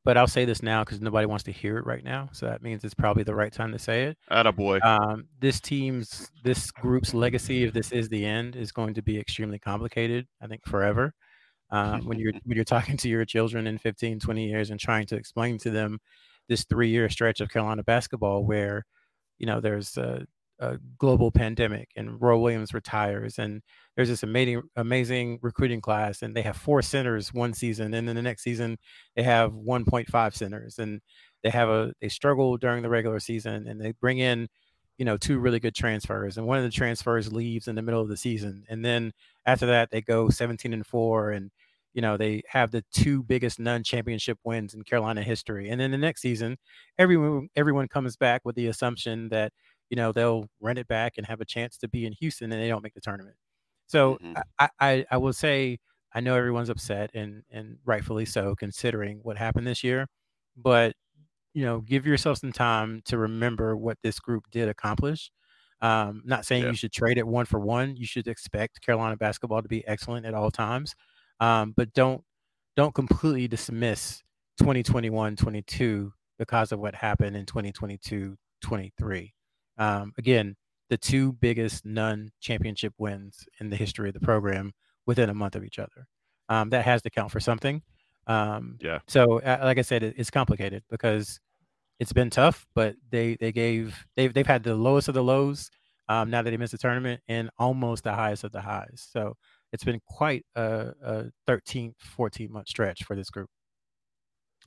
[0.06, 2.28] but I'll say this now because nobody wants to hear it right now.
[2.30, 4.18] So that means it's probably the right time to say it.
[4.30, 4.78] Atta boy.
[4.78, 9.18] Um, this team's, this group's legacy, if this is the end, is going to be
[9.18, 10.28] extremely complicated.
[10.40, 11.12] I think forever.
[11.72, 15.06] Uh, when you're when you're talking to your children in 15, 20 years and trying
[15.06, 15.98] to explain to them
[16.48, 18.86] this three year stretch of Carolina basketball where,
[19.38, 20.24] you know, there's a,
[20.58, 23.62] a, global pandemic and Roy Williams retires and
[23.94, 28.16] there's this amazing amazing recruiting class and they have four centers one season and then
[28.16, 28.78] the next season
[29.14, 31.00] they have 1.5 centers and
[31.42, 34.48] they have a they struggle during the regular season and they bring in
[34.98, 38.00] you know two really good transfers and one of the transfers leaves in the middle
[38.00, 39.12] of the season and then
[39.44, 41.50] after that they go 17 and 4 and
[41.92, 45.98] you know they have the two biggest non-championship wins in Carolina history and then the
[45.98, 46.56] next season
[46.98, 49.52] everyone everyone comes back with the assumption that
[49.90, 52.60] you know they'll rent it back and have a chance to be in Houston and
[52.60, 53.36] they don't make the tournament
[53.86, 54.34] so mm-hmm.
[54.58, 55.78] I, I I will say
[56.14, 60.06] I know everyone's upset and and rightfully so considering what happened this year
[60.56, 60.94] but
[61.56, 65.30] you know, give yourself some time to remember what this group did accomplish.
[65.80, 66.68] Um, not saying yeah.
[66.68, 67.96] you should trade it one for one.
[67.96, 70.94] You should expect Carolina basketball to be excellent at all times,
[71.40, 72.22] um, but don't
[72.76, 74.22] don't completely dismiss
[74.58, 79.32] 2021 22 because of what happened in 2022 23.
[79.78, 80.56] Um, again,
[80.88, 84.72] the two biggest non championship wins in the history of the program
[85.06, 86.06] within a month of each other.
[86.48, 87.82] Um, that has to count for something.
[88.26, 89.00] Um, yeah.
[89.08, 91.40] So, uh, like I said, it, it's complicated because
[91.98, 95.70] it's been tough, but they they gave they've they've had the lowest of the lows
[96.08, 99.08] um, now that they missed the tournament and almost the highest of the highs.
[99.10, 99.34] So
[99.72, 103.48] it's been quite a, a 13, 14 month stretch for this group.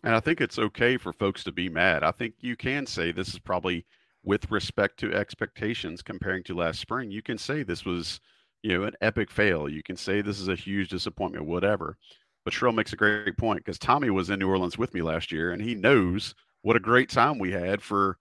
[0.03, 2.03] And I think it's okay for folks to be mad.
[2.03, 3.85] I think you can say this is probably
[4.23, 7.11] with respect to expectations comparing to last spring.
[7.11, 8.19] You can say this was,
[8.63, 9.69] you know, an epic fail.
[9.69, 11.97] You can say this is a huge disappointment, whatever.
[12.43, 15.31] But Sherrell makes a great point because Tommy was in New Orleans with me last
[15.31, 18.17] year and he knows– what a great time we had for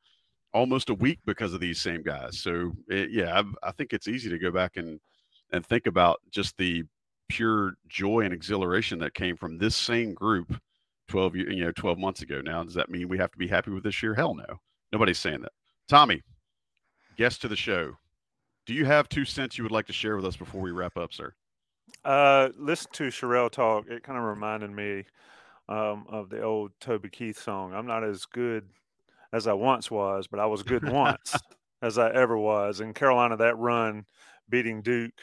[0.52, 2.38] almost a week because of these same guys.
[2.38, 5.00] So it, yeah, I, I, think it's easy to go back and
[5.52, 6.84] and think about just the
[7.28, 10.58] pure joy and exhilaration that came from this same group
[11.08, 12.40] 12 you know 12 months ago.
[12.40, 14.14] Now, does that mean we have to be happy with this year?
[14.14, 14.60] Hell no.
[14.92, 15.52] Nobody's saying that.
[15.88, 16.22] Tommy,
[17.16, 17.96] guest to the show.
[18.66, 20.98] Do you have two cents you would like to share with us before we wrap
[20.98, 21.32] up, sir?
[22.04, 23.88] Uh, listen to Sherrell talk.
[23.88, 25.04] It kind of reminded me
[25.66, 27.72] um, of the old Toby Keith song.
[27.72, 28.68] I'm not as good
[29.32, 31.34] as I once was, but I was good once
[31.80, 32.80] as I ever was.
[32.80, 34.04] In Carolina, that run
[34.50, 35.18] beating Duke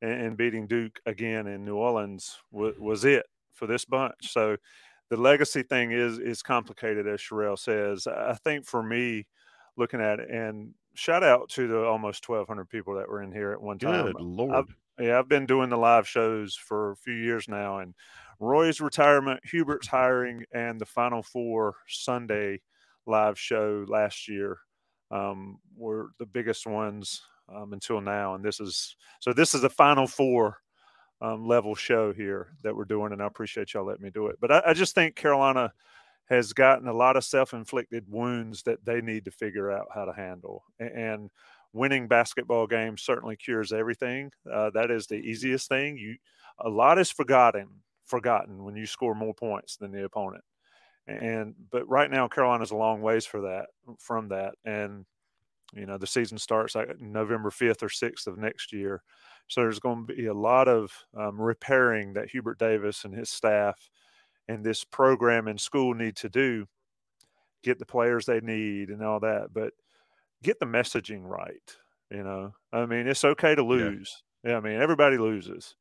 [0.00, 4.30] and, and beating Duke again in New Orleans w- was it for this bunch.
[4.32, 4.56] So
[5.10, 8.06] the legacy thing is is complicated, as Sherrell says.
[8.06, 9.26] I think for me,
[9.76, 13.52] looking at it, and shout out to the almost 1,200 people that were in here
[13.52, 14.06] at one time.
[14.06, 14.54] Good Lord.
[14.54, 17.94] I've, yeah, I've been doing the live shows for a few years now, and
[18.40, 22.60] Roy's retirement, Hubert's hiring, and the Final Four Sunday
[23.06, 24.58] live show last year
[25.10, 27.22] um, were the biggest ones
[27.54, 28.34] um, until now.
[28.34, 30.58] And this is so this is a Final Four
[31.20, 34.36] um, level show here that we're doing, and I appreciate y'all letting me do it.
[34.40, 35.72] But I, I just think Carolina
[36.28, 40.12] has gotten a lot of self-inflicted wounds that they need to figure out how to
[40.12, 40.64] handle.
[40.80, 41.30] And
[41.72, 44.30] winning basketball games certainly cures everything.
[44.50, 45.96] Uh, that is the easiest thing.
[45.96, 46.16] You
[46.60, 47.68] a lot is forgotten
[48.06, 50.44] forgotten when you score more points than the opponent.
[51.06, 53.66] And but right now Carolina's a long ways for that
[54.00, 54.54] from that.
[54.64, 55.04] And
[55.74, 59.02] you know the season starts like November fifth or sixth of next year.
[59.48, 63.30] So there's going to be a lot of um, repairing that Hubert Davis and his
[63.30, 63.78] staff
[64.48, 66.66] and this program and school need to do,
[67.62, 69.48] get the players they need and all that.
[69.52, 69.72] But
[70.42, 71.76] get the messaging right.
[72.10, 74.22] You know, I mean, it's okay to lose.
[74.44, 74.52] Yeah.
[74.52, 75.74] yeah, I mean, everybody loses,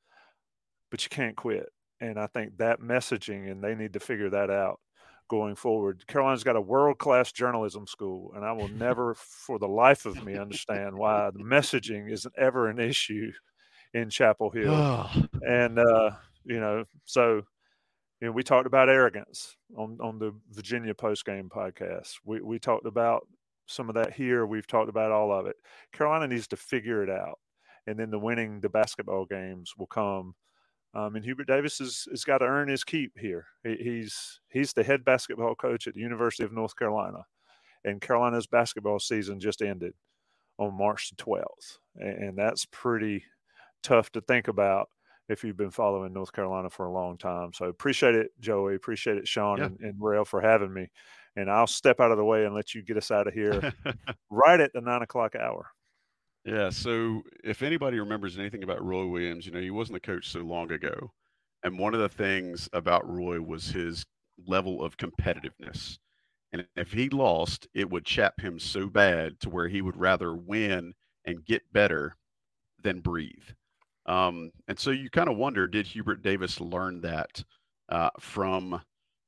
[0.89, 1.69] but you can't quit.
[2.01, 4.79] And I think that messaging, and they need to figure that out
[5.27, 6.05] going forward.
[6.07, 10.23] Carolina's got a world class journalism school, and I will never, for the life of
[10.23, 13.31] me, understand why the messaging isn't ever an issue
[13.93, 15.09] in Chapel Hill.
[15.47, 16.11] and uh,
[16.43, 17.43] you know, so
[18.21, 22.13] you know, we talked about arrogance on on the Virginia post game podcast.
[22.23, 23.27] We we talked about
[23.67, 24.45] some of that here.
[24.45, 25.55] We've talked about all of it.
[25.91, 27.39] Carolina needs to figure it out,
[27.87, 30.35] and then the winning the basketball games will come.
[30.93, 33.47] Um, and Hubert Davis has, has got to earn his keep here.
[33.63, 37.25] He, he's he's the head basketball coach at the University of North Carolina,
[37.83, 39.93] and Carolina's basketball season just ended
[40.57, 43.25] on March the 12th, and, and that's pretty
[43.83, 44.87] tough to think about
[45.29, 47.51] if you've been following North Carolina for a long time.
[47.53, 48.75] So appreciate it, Joey.
[48.75, 49.65] Appreciate it, Sean yeah.
[49.65, 50.89] and, and Rail for having me.
[51.35, 53.73] And I'll step out of the way and let you get us out of here
[54.29, 55.67] right at the nine o'clock hour.
[56.45, 56.69] Yeah.
[56.69, 60.41] So if anybody remembers anything about Roy Williams, you know, he wasn't the coach so
[60.41, 61.11] long ago.
[61.63, 64.05] And one of the things about Roy was his
[64.47, 65.97] level of competitiveness.
[66.53, 70.35] And if he lost, it would chap him so bad to where he would rather
[70.35, 70.93] win
[71.25, 72.15] and get better
[72.81, 73.49] than breathe.
[74.05, 77.43] Um, and so you kind of wonder, did Hubert Davis learn that
[77.89, 78.81] uh, from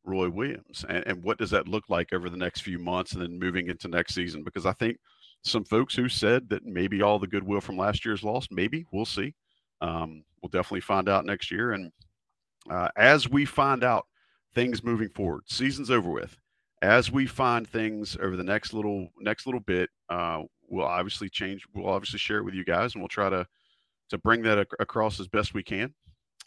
[0.04, 0.86] Roy Williams?
[0.88, 3.70] And, and, what does that look like over the next few months and then moving
[3.70, 4.44] into next season?
[4.44, 4.98] Because I think
[5.44, 9.06] some folks who said that maybe all the goodwill from last year's lost, maybe we'll
[9.06, 9.34] see.
[9.82, 11.72] Um, we'll definitely find out next year.
[11.72, 11.92] And
[12.70, 14.06] uh, as we find out
[14.54, 16.38] things moving forward, season's over with.
[16.84, 21.66] As we find things over the next little next little bit, uh, we'll obviously change.
[21.74, 23.48] We'll obviously share it with you guys, and we'll try to
[24.10, 25.93] to bring that ac- across as best we can.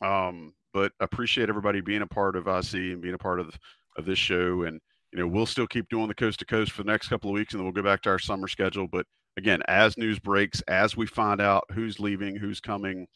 [0.02, 3.58] Um, but appreciate everybody being a part of IC and being a part of
[3.96, 4.62] of this show.
[4.62, 4.80] And
[5.12, 7.34] you know, we'll still keep doing the coast to coast for the next couple of
[7.34, 8.86] weeks, and then we'll go back to our summer schedule.
[8.86, 9.06] But
[9.36, 13.06] again, as news breaks, as we find out who's leaving, who's coming,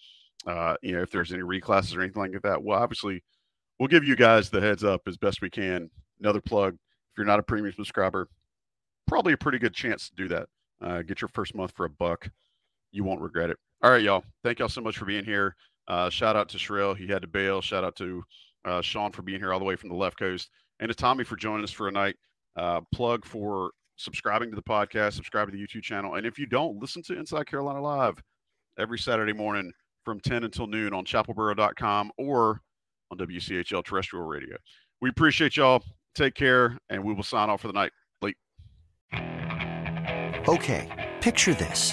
[0.46, 3.22] uh, you know, if there's any reclasses or anything like that, well, obviously,
[3.78, 5.88] we'll give you guys the heads up as best we can.
[6.20, 8.28] Another plug: if you're not a premium subscriber,
[9.06, 10.48] probably a pretty good chance to do that.
[10.82, 12.28] Uh, get your first month for a buck.
[12.90, 13.58] You won't regret it.
[13.84, 14.24] All right, y'all.
[14.42, 15.54] Thank y'all so much for being here.
[15.88, 16.96] Uh, shout out to Sherrell.
[16.96, 17.60] He had to bail.
[17.60, 18.22] Shout out to
[18.64, 20.48] uh, Sean for being here all the way from the left coast.
[20.80, 22.16] And to Tommy for joining us for a night.
[22.56, 26.14] Uh, plug for subscribing to the podcast, subscribe to the YouTube channel.
[26.14, 28.22] And if you don't, listen to Inside Carolina Live
[28.78, 29.70] every Saturday morning
[30.02, 32.62] from 10 until noon on chapelboro.com or
[33.10, 34.56] on WCHL terrestrial radio.
[35.02, 35.84] We appreciate y'all.
[36.14, 37.92] Take care, and we will sign off for the night.
[38.22, 38.36] Late.
[40.48, 41.92] Okay, picture this.